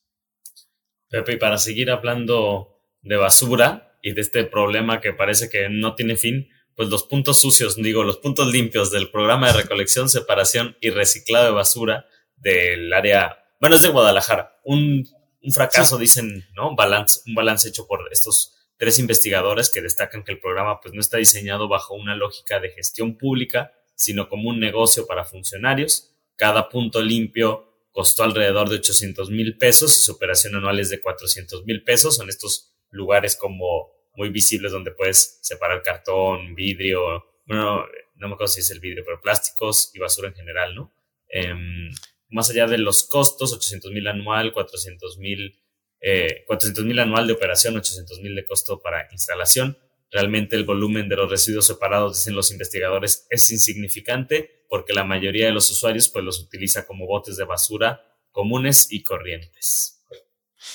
[1.09, 5.95] Pepe, y para seguir hablando de basura y de este problema que parece que no
[5.95, 6.49] tiene fin,
[6.79, 11.45] pues los puntos sucios, digo, los puntos limpios del programa de recolección, separación y reciclado
[11.45, 12.07] de basura
[12.37, 14.61] del área bueno, es de Guadalajara.
[14.65, 15.09] Un,
[15.53, 16.71] fracaso, dicen, ¿no?
[16.71, 20.95] Un balance, un balance hecho por estos tres investigadores que destacan que el programa pues
[20.95, 26.13] no está diseñado bajo una lógica de gestión pública, sino como un negocio para funcionarios.
[26.37, 31.01] Cada punto limpio costó alrededor de 800 mil pesos y su operación anual es de
[31.01, 32.17] 400 mil pesos.
[32.17, 38.53] Son estos lugares como muy visibles donde puedes separar cartón, vidrio, bueno, no me acuerdo
[38.53, 40.93] si es el vidrio, pero plásticos y basura en general, ¿no?
[41.29, 41.89] Em,
[42.29, 45.57] más allá de los costos, 800 mil anual, 400 mil
[46.01, 46.45] eh,
[46.85, 49.79] mil anual de operación, 800 mil de costo para instalación.
[50.11, 55.47] Realmente el volumen de los residuos separados, dicen los investigadores, es insignificante porque la mayoría
[55.47, 59.98] de los usuarios pues los utiliza como botes de basura comunes y corrientes.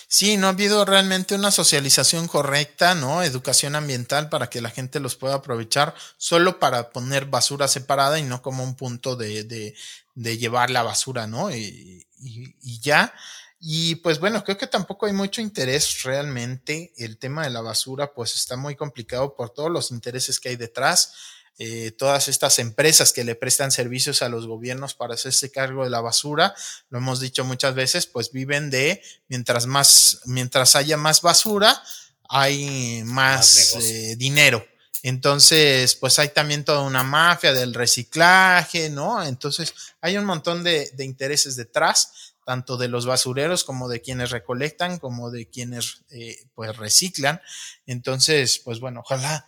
[0.08, 3.24] Sí, no ha habido realmente una socialización correcta, ¿no?
[3.24, 8.24] Educación ambiental para que la gente los pueda aprovechar solo para poner basura separada y
[8.24, 9.76] no como un punto de, de,
[10.16, 11.54] de llevar la basura, ¿no?
[11.54, 13.14] Y, y, y, ya.
[13.60, 16.94] Y pues bueno, creo que tampoco hay mucho interés realmente.
[16.98, 20.56] El tema de la basura pues está muy complicado por todos los intereses que hay
[20.58, 21.14] detrás.
[21.60, 25.90] Eh, todas estas empresas que le prestan servicios a los gobiernos para hacerse cargo de
[25.90, 26.56] la basura,
[26.90, 31.82] lo hemos dicho muchas veces, pues viven de mientras más, mientras haya más basura,
[32.28, 34.66] hay más, eh, dinero.
[35.04, 39.22] Entonces, pues hay también toda una mafia del reciclaje, ¿no?
[39.22, 44.32] Entonces, hay un montón de, de intereses detrás tanto de los basureros como de quienes
[44.32, 47.42] recolectan, como de quienes eh, pues reciclan.
[47.86, 49.46] Entonces, pues bueno, ojalá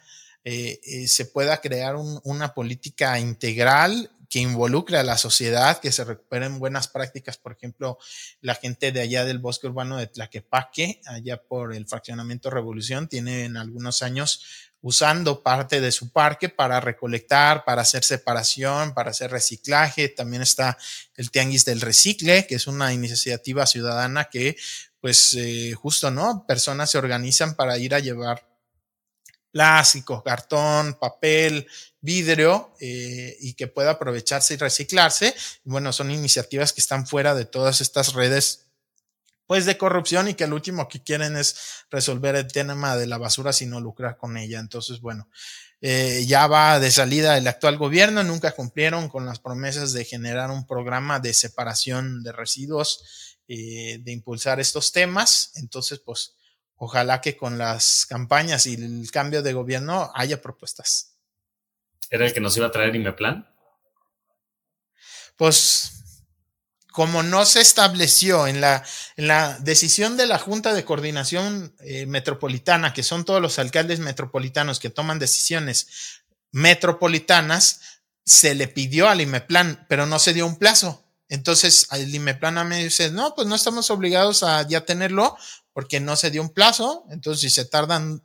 [0.47, 6.03] eh, eh, se pueda crear una política integral que involucre a la sociedad, que se
[6.03, 7.97] recuperen buenas prácticas, por ejemplo,
[8.41, 13.57] la gente de allá del bosque urbano de Tlaquepaque, allá por el fraccionamiento Revolución, tienen
[13.57, 20.09] algunos años usando parte de su parque para recolectar, para hacer separación, para hacer reciclaje.
[20.09, 20.77] También está
[21.15, 24.55] el Tianguis del Recicle, que es una iniciativa ciudadana que,
[25.01, 26.45] pues, eh, justo, ¿no?
[26.45, 28.47] Personas se organizan para ir a llevar
[29.55, 31.65] plástico, cartón, papel,
[32.01, 35.33] vidrio eh, y que pueda aprovecharse y reciclarse.
[35.63, 38.65] Bueno, son iniciativas que están fuera de todas estas redes
[39.47, 43.17] pues de corrupción y que el último que quieren es resolver el tema de la
[43.17, 44.59] basura sin no lucrar con ella.
[44.59, 45.29] Entonces, bueno,
[45.79, 50.51] eh, ya va de salida el actual gobierno, nunca cumplieron con las promesas de generar
[50.51, 55.53] un programa de separación de residuos, eh, de impulsar estos temas.
[55.55, 56.33] Entonces, pues
[56.77, 61.17] ojalá que con las campañas y el cambio de gobierno haya propuestas.
[62.09, 63.47] ¿Era el que nos iba a traer Imeplan?
[65.35, 65.91] Pues
[66.91, 68.81] como no se estableció en la,
[69.17, 73.99] en la decisión de la Junta de Coordinación eh, Metropolitana, que son todos los alcaldes
[73.99, 76.23] metropolitanos que toman decisiones
[76.53, 77.81] metropolitanas,
[78.23, 81.04] se le pidió al IMEPLAN, pero no se dio un plazo.
[81.29, 85.35] Entonces, el IMEPLAN me dice, no, pues no estamos obligados a ya tenerlo
[85.73, 87.05] porque no se dio un plazo.
[87.09, 88.23] Entonces, si se tardan,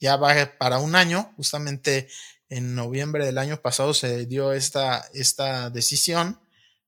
[0.00, 1.32] ya va para un año.
[1.36, 2.08] Justamente
[2.48, 6.40] en noviembre del año pasado se dio esta, esta decisión.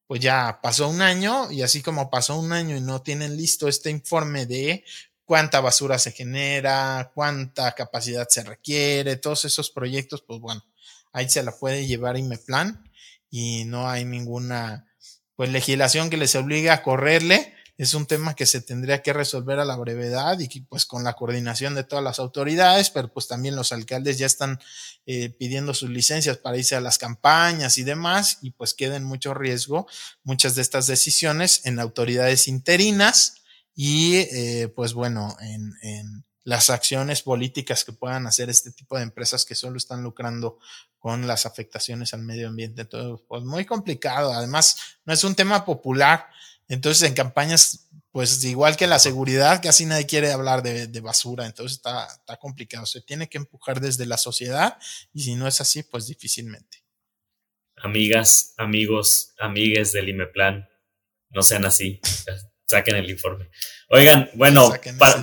[0.06, 3.68] Pues ya pasó un año y así como pasó un año y no tienen listo
[3.68, 4.84] este informe de
[5.24, 10.64] cuánta basura se genera, cuánta capacidad se requiere, todos esos proyectos, pues bueno,
[11.12, 12.90] ahí se la puede llevar IMEPLAN
[13.30, 14.89] y no hay ninguna
[15.40, 19.58] pues legislación que les obligue a correrle es un tema que se tendría que resolver
[19.58, 23.56] a la brevedad y pues con la coordinación de todas las autoridades, pero pues también
[23.56, 24.60] los alcaldes ya están
[25.06, 29.04] eh, pidiendo sus licencias para irse a las campañas y demás y pues queda en
[29.04, 29.86] mucho riesgo
[30.24, 33.36] muchas de estas decisiones en autoridades interinas
[33.74, 39.04] y eh, pues bueno, en, en las acciones políticas que puedan hacer este tipo de
[39.04, 40.58] empresas que solo están lucrando
[41.00, 42.82] con las afectaciones al medio ambiente.
[42.82, 44.32] Entonces, pues muy complicado.
[44.32, 46.26] Además, no es un tema popular.
[46.68, 51.78] Entonces, en campañas, pues igual que la seguridad, casi nadie quiere hablar de, basura, entonces
[51.78, 52.86] está, está, complicado.
[52.86, 54.78] Se tiene que empujar desde la sociedad
[55.12, 56.84] y si no es así, pues difícilmente.
[57.76, 60.68] Amigas, amigos, amigues del IMEPLAN,
[61.30, 62.00] no sean así.
[62.66, 63.48] Saquen el informe.
[63.88, 64.72] Oigan, bueno,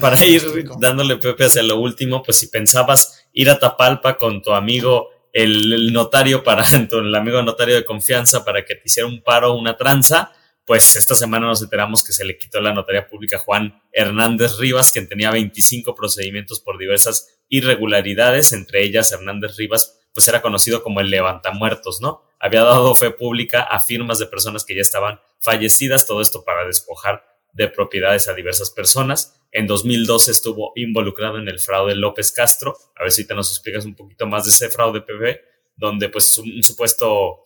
[0.01, 0.43] para, ir
[0.79, 5.09] dándole Pepe hacia lo último, pues si pensabas ir a Tapalpa con tu amigo,
[5.43, 9.77] el, notario para, el amigo notario de confianza para que te hiciera un paro, una
[9.77, 10.31] tranza,
[10.65, 14.57] pues esta semana nos enteramos que se le quitó la notaría pública a Juan Hernández
[14.57, 20.81] Rivas, quien tenía 25 procedimientos por diversas irregularidades, entre ellas Hernández Rivas, pues era conocido
[20.81, 22.23] como el levantamuertos, ¿no?
[22.39, 26.65] Había dado fe pública a firmas de personas que ya estaban fallecidas, todo esto para
[26.65, 27.23] despojar
[27.53, 29.36] de propiedades a diversas personas.
[29.51, 32.77] En 2012 estuvo involucrado en el fraude López Castro.
[32.95, 35.39] A ver si te nos explicas un poquito más de ese fraude PB,
[35.75, 37.43] donde pues un supuesto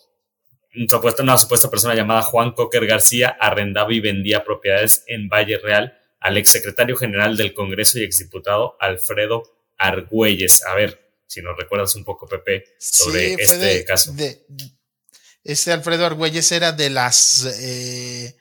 [1.20, 6.38] una supuesta persona llamada Juan Cocker García arrendaba y vendía propiedades en Valle Real al
[6.38, 9.44] exsecretario general del Congreso y exdiputado Alfredo
[9.78, 10.64] Argüelles.
[10.66, 14.14] A ver, si nos recuerdas un poco, Pepe, sobre este caso.
[15.44, 18.36] este Alfredo Argüelles era de las eh,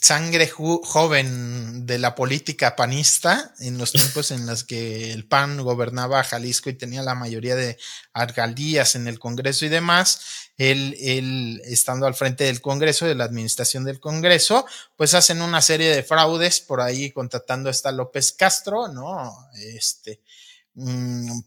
[0.00, 6.24] sangre joven de la política panista en los tiempos en los que el PAN gobernaba
[6.24, 7.76] Jalisco y tenía la mayoría de
[8.14, 10.50] alcaldías en el Congreso y demás.
[10.56, 14.64] Él, él, estando al frente del Congreso, de la administración del Congreso,
[14.96, 19.48] pues hacen una serie de fraudes por ahí contratando a López Castro, ¿no?
[19.54, 20.20] Este,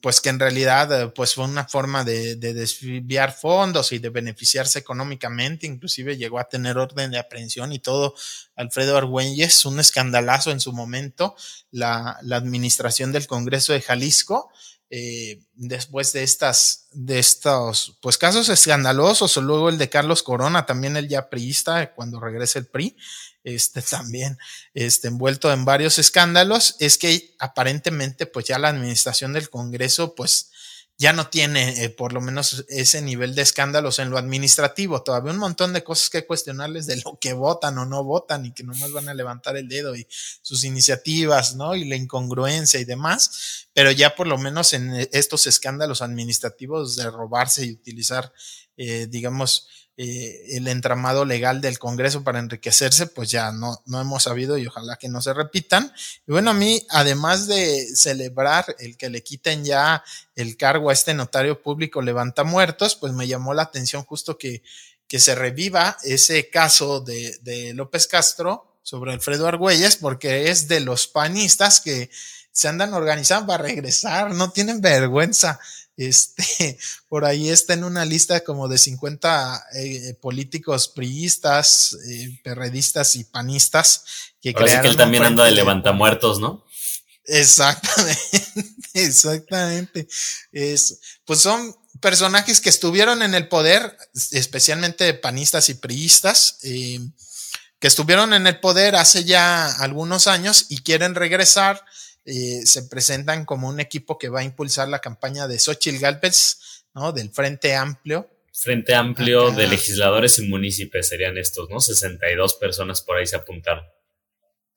[0.02, 4.80] pues que en realidad eh, pues fue una forma de, desviar fondos y de beneficiarse
[4.80, 8.16] económicamente, inclusive llegó a tener orden de aprehensión y todo.
[8.56, 11.36] Alfredo Argüelles, un escandalazo en su momento,
[11.72, 14.52] la, la administración del Congreso de Jalisco,
[14.96, 20.68] eh, después de estas, de estos, pues casos escandalosos, o luego el de Carlos Corona,
[20.68, 22.96] también el ya priista, cuando regresa el PRI,
[23.44, 24.38] este, también
[24.76, 30.52] este, envuelto en varios escándalos, es que aparentemente pues ya la administración del Congreso pues
[30.98, 35.04] ya no tiene eh, por lo menos ese nivel de escándalos en lo administrativo.
[35.04, 38.54] Todavía un montón de cosas que cuestionarles de lo que votan o no votan y
[38.54, 40.08] que nomás van a levantar el dedo y
[40.42, 41.76] sus iniciativas, ¿no?
[41.76, 43.68] Y la incongruencia y demás.
[43.74, 48.32] Pero ya por lo menos en estos escándalos administrativos de robarse y utilizar,
[48.78, 54.24] eh, digamos, eh, el entramado legal del Congreso para enriquecerse, pues ya no, no hemos
[54.24, 55.94] sabido y ojalá que no se repitan.
[56.28, 60.04] Y bueno, a mí, además de celebrar el que le quiten ya
[60.36, 64.64] el cargo a este notario público levanta muertos, pues me llamó la atención justo que,
[65.08, 70.80] que se reviva ese caso de, de López Castro sobre Alfredo Argüelles, porque es de
[70.80, 72.10] los panistas que
[72.52, 75.60] se andan organizando para regresar, no tienen vergüenza.
[75.98, 76.78] Este,
[77.08, 83.24] por ahí está en una lista como de 50 eh, políticos priistas, eh, perredistas y
[83.24, 84.04] panistas
[84.42, 86.66] que Ahora que él también anda de levantamuertos, ¿no?
[87.26, 88.20] Exactamente,
[88.94, 90.08] exactamente.
[90.52, 93.98] Es, pues son personajes que estuvieron en el poder,
[94.32, 97.00] especialmente panistas y priistas, eh,
[97.80, 101.84] que estuvieron en el poder hace ya algunos años y quieren regresar
[102.26, 106.86] eh, se presentan como un equipo que va a impulsar la campaña de Xochitl Galvez,
[106.94, 107.12] ¿no?
[107.12, 108.30] Del Frente Amplio.
[108.54, 111.80] Frente Amplio de legisladores y municipios serían estos, ¿no?
[111.80, 113.84] 62 personas por ahí se apuntaron.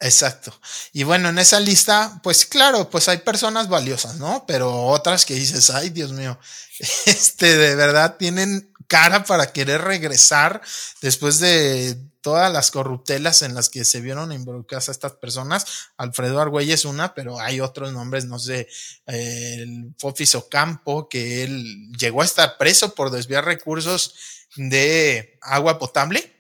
[0.01, 0.59] Exacto.
[0.93, 4.45] Y bueno, en esa lista, pues claro, pues hay personas valiosas, ¿no?
[4.47, 6.39] Pero otras que dices, ay, Dios mío,
[7.07, 10.61] este de verdad tienen cara para querer regresar
[11.01, 15.65] después de todas las corruptelas en las que se vieron involucradas a estas personas.
[15.97, 18.67] Alfredo Argüelles es una, pero hay otros nombres, no sé,
[19.07, 24.15] el Fofis Ocampo, que él llegó a estar preso por desviar recursos
[24.57, 26.33] de agua potable,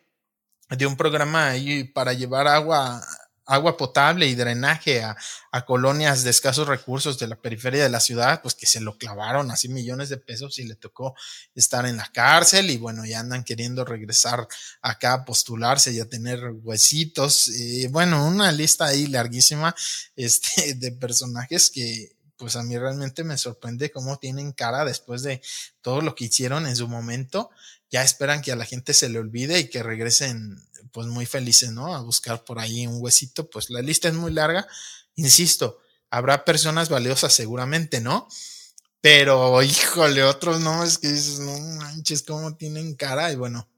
[0.71, 3.01] de un programa ahí para llevar agua
[3.47, 5.17] agua potable y drenaje a,
[5.67, 9.51] colonias de escasos recursos de la periferia de la ciudad, pues que se lo clavaron
[9.51, 11.15] así millones de pesos y le tocó
[11.55, 14.47] estar en la cárcel y bueno, ya andan queriendo regresar
[14.83, 17.49] acá a postularse y a tener huesitos.
[17.49, 19.75] y bueno, una lista ahí larguísima
[20.17, 25.41] este, de personajes que pues a mí realmente me sorprende cómo tienen cara después de
[25.81, 27.51] todo lo que hicieron en su momento.
[27.91, 30.61] Ya esperan que a la gente se le olvide y que regresen
[30.93, 31.95] pues muy felices, ¿no?
[31.95, 34.67] A buscar por ahí un huesito, pues la lista es muy larga,
[35.15, 35.79] insisto,
[36.11, 38.29] habrá personas valiosas seguramente, ¿no?
[39.01, 43.69] Pero, híjole, otros no, es que dices, no manches, cómo tienen cara, y bueno,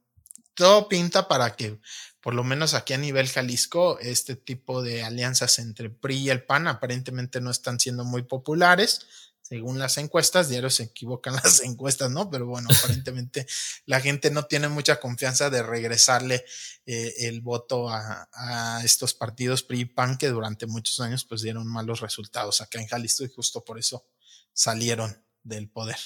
[0.54, 1.78] todo pinta para que,
[2.20, 6.44] por lo menos aquí a nivel Jalisco, este tipo de alianzas entre PRI y el
[6.44, 9.06] PAN aparentemente no están siendo muy populares
[9.48, 12.30] según las encuestas, diario se equivocan las encuestas, ¿no?
[12.30, 13.46] Pero bueno, aparentemente
[13.86, 16.44] la gente no tiene mucha confianza de regresarle
[16.84, 18.28] eh, el voto a,
[18.84, 22.86] estos partidos PRI y PAN que durante muchos años pues dieron malos resultados acá en
[22.86, 24.06] Jalisco y justo por eso
[24.52, 25.96] salieron del poder.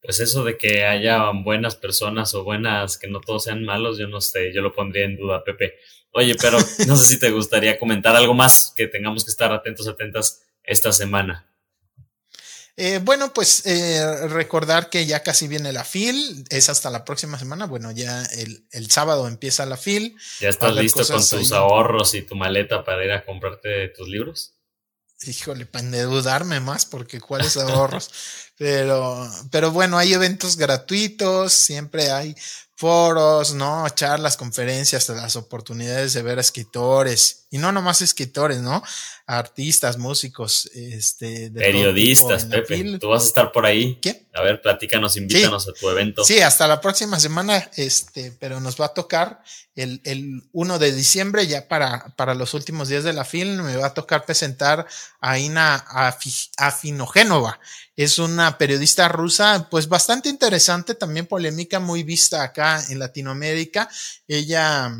[0.00, 4.06] Pues eso de que haya buenas personas o buenas, que no todos sean malos, yo
[4.06, 5.74] no sé, yo lo pondría en duda, Pepe.
[6.12, 9.86] Oye, pero no sé si te gustaría comentar algo más que tengamos que estar atentos,
[9.88, 11.53] atentas esta semana.
[12.76, 17.38] Eh, bueno, pues eh, recordar que ya casi viene la FIL, es hasta la próxima
[17.38, 17.66] semana.
[17.66, 20.16] Bueno, ya el, sábado empieza la FIL.
[20.40, 24.54] ¿Ya estás listo con tus ahorros y tu maleta para ir a comprarte tus libros?
[25.26, 28.10] Híjole, para endeudarme más, porque cuáles ahorros.
[28.56, 32.36] Pero, pero bueno, hay eventos gratuitos, siempre hay
[32.76, 33.88] foros, ¿no?
[33.90, 37.46] Charlas, conferencias, las oportunidades de ver a escritores.
[37.50, 38.82] Y no nomás escritores, ¿no?
[39.26, 41.50] Artistas, músicos, este.
[41.50, 42.98] Periodistas, Pepe.
[42.98, 43.96] Tú vas a estar por ahí.
[44.00, 44.26] ¿Qué?
[44.34, 46.24] A ver, platícanos, invítanos a tu evento.
[46.24, 49.42] Sí, hasta la próxima semana, este, pero nos va a tocar
[49.76, 53.76] el, el 1 de diciembre, ya para, para los últimos días de la film, me
[53.76, 54.86] va a tocar presentar
[55.20, 55.84] a Ina
[56.58, 57.60] Afinogénova.
[57.96, 63.88] Es una periodista rusa, pues bastante interesante, también polémica, muy vista acá en Latinoamérica.
[64.28, 64.92] Ella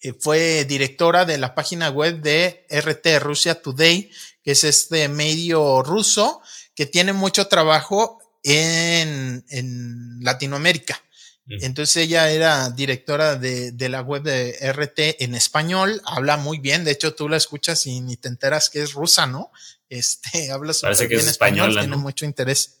[0.00, 4.10] eh, fue directora de la página web de RT Rusia Today,
[4.42, 6.40] que es este medio ruso
[6.74, 11.02] que tiene mucho trabajo en, en Latinoamérica.
[11.50, 16.84] Entonces ella era directora de, de, la web de RT en español, habla muy bien,
[16.84, 19.50] de hecho tú la escuchas y ni te enteras que es rusa, ¿no?
[19.88, 22.80] Este, habla súper bien español, tiene mucho interés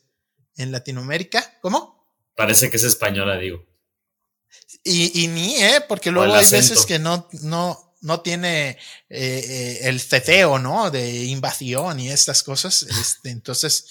[0.56, 1.58] en Latinoamérica.
[1.60, 1.98] ¿Cómo?
[2.36, 3.64] Parece que es española, digo.
[4.84, 5.82] Y, y ni, ¿eh?
[5.88, 8.78] Porque luego hay veces que no, no, no tiene eh,
[9.08, 10.90] eh, el ceteo, ¿no?
[10.90, 12.82] De invasión y estas cosas.
[12.82, 13.86] Este, entonces,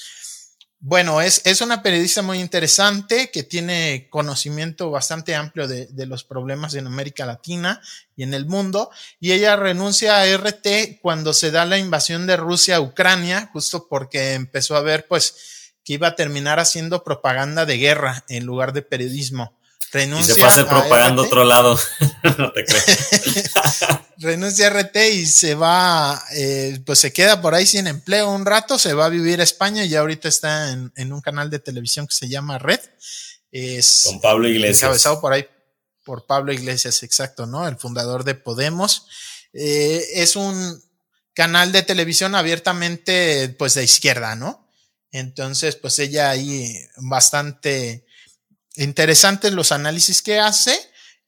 [0.79, 6.23] bueno, es, es una periodista muy interesante que tiene conocimiento bastante amplio de, de, los
[6.23, 7.81] problemas en América Latina
[8.15, 8.91] y en el mundo.
[9.19, 13.87] Y ella renuncia a RT cuando se da la invasión de Rusia a Ucrania, justo
[13.89, 18.73] porque empezó a ver, pues, que iba a terminar haciendo propaganda de guerra en lugar
[18.73, 19.56] de periodismo.
[19.91, 21.79] Renuncia y se fue a hacer propaganda a otro lado.
[22.37, 23.49] no te crees.
[24.17, 28.45] renuncia a RT y se va, eh, pues se queda por ahí sin empleo un
[28.45, 31.49] rato, se va a vivir a España y ya ahorita está en, en un canal
[31.49, 32.79] de televisión que se llama Red.
[33.51, 34.83] Es Con Pablo Iglesias.
[34.83, 35.45] Encabezado por ahí
[36.03, 37.67] por Pablo Iglesias, exacto, ¿no?
[37.67, 39.07] El fundador de Podemos.
[39.53, 40.81] Eh, es un
[41.33, 44.67] canal de televisión abiertamente, pues de izquierda, ¿no?
[45.11, 48.06] Entonces, pues ella ahí bastante
[48.77, 50.79] interesantes los análisis que hace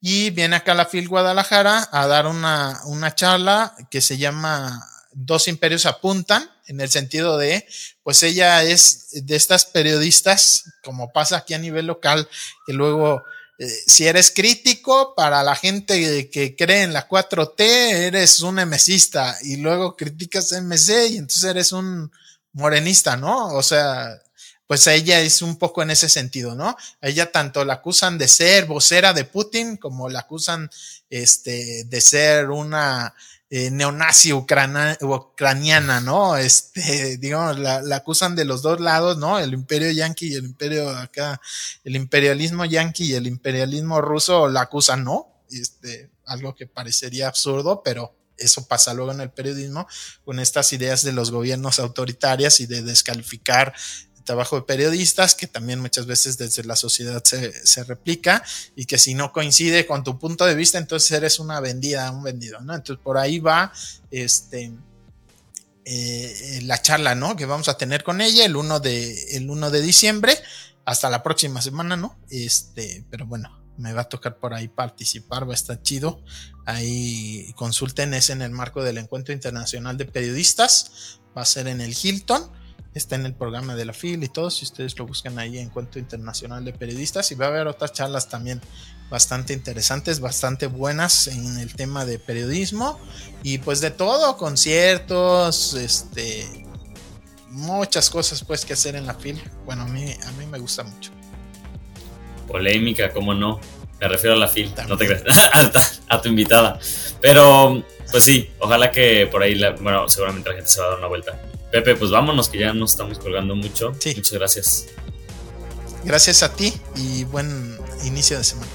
[0.01, 4.85] y viene acá a la FIL Guadalajara a dar una, una charla que se llama
[5.11, 7.67] Dos imperios apuntan, en el sentido de,
[8.03, 12.29] pues ella es de estas periodistas, como pasa aquí a nivel local,
[12.67, 13.23] que luego,
[13.57, 19.35] eh, si eres crítico, para la gente que cree en la 4T, eres un MCista,
[19.41, 22.11] y luego criticas MC y entonces eres un
[22.53, 23.47] morenista, ¿no?
[23.47, 24.21] O sea,
[24.69, 26.77] pues ella es un poco en ese sentido, ¿no?
[27.01, 30.69] ella tanto la acusan de ser vocera de Putin como la acusan
[31.09, 33.15] este, de ser una
[33.49, 36.37] eh, neonazi ucraniana, ¿no?
[36.37, 39.39] Este, digamos, la, la, acusan de los dos lados, ¿no?
[39.39, 41.41] El imperio yanqui y el imperio acá,
[41.83, 45.41] el imperialismo yanqui y el imperialismo ruso la acusan, ¿no?
[45.49, 49.87] Este, algo que parecería absurdo, pero eso pasa luego en el periodismo
[50.23, 53.73] con estas ideas de los gobiernos autoritarias y de descalificar
[54.29, 58.43] trabajo de periodistas, que también muchas veces desde la sociedad se, se, replica
[58.75, 62.21] y que si no coincide con tu punto de vista, entonces eres una vendida, un
[62.21, 62.75] vendido, ¿no?
[62.75, 63.73] Entonces por ahí va
[64.11, 64.71] este,
[65.83, 67.35] eh, la charla, ¿no?
[67.35, 70.37] Que vamos a tener con ella el 1 de, el 1 de diciembre,
[70.85, 72.19] hasta la próxima semana, ¿no?
[72.29, 73.49] Este, pero bueno,
[73.79, 76.21] me va a tocar por ahí participar, va a estar chido.
[76.67, 81.81] Ahí consulten, es en el marco del Encuentro Internacional de Periodistas, va a ser en
[81.81, 82.58] el Hilton
[82.99, 85.99] está en el programa de la FIL y todo, si ustedes lo buscan ahí, Encuentro
[85.99, 88.61] Internacional de Periodistas, y va a haber otras charlas también
[89.09, 92.99] bastante interesantes, bastante buenas en el tema de periodismo,
[93.43, 96.67] y pues de todo, conciertos, este,
[97.49, 99.41] muchas cosas pues que hacer en la FIL.
[99.65, 101.11] Bueno, a mí, a mí me gusta mucho.
[102.47, 103.59] Polémica, cómo no.
[103.99, 105.23] Me refiero a la FIL, no te creas,
[106.07, 106.79] a, tu invitada.
[107.21, 110.99] Pero, pues sí, ojalá que por ahí, bueno, seguramente la gente se va a dar
[110.99, 111.37] una vuelta.
[111.71, 113.91] Pepe, pues vámonos que ya nos estamos colgando mucho.
[113.91, 114.87] Muchas gracias.
[116.03, 118.71] Gracias a ti y buen inicio de semana.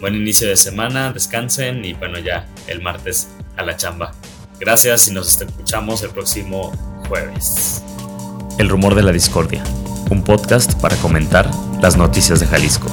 [0.00, 4.12] Buen inicio de semana, descansen y bueno, ya el martes a la chamba.
[4.58, 6.72] Gracias y nos escuchamos el próximo
[7.08, 7.82] jueves.
[8.58, 9.64] El rumor de la discordia,
[10.10, 11.50] un podcast para comentar
[11.80, 12.88] las noticias de Jalisco.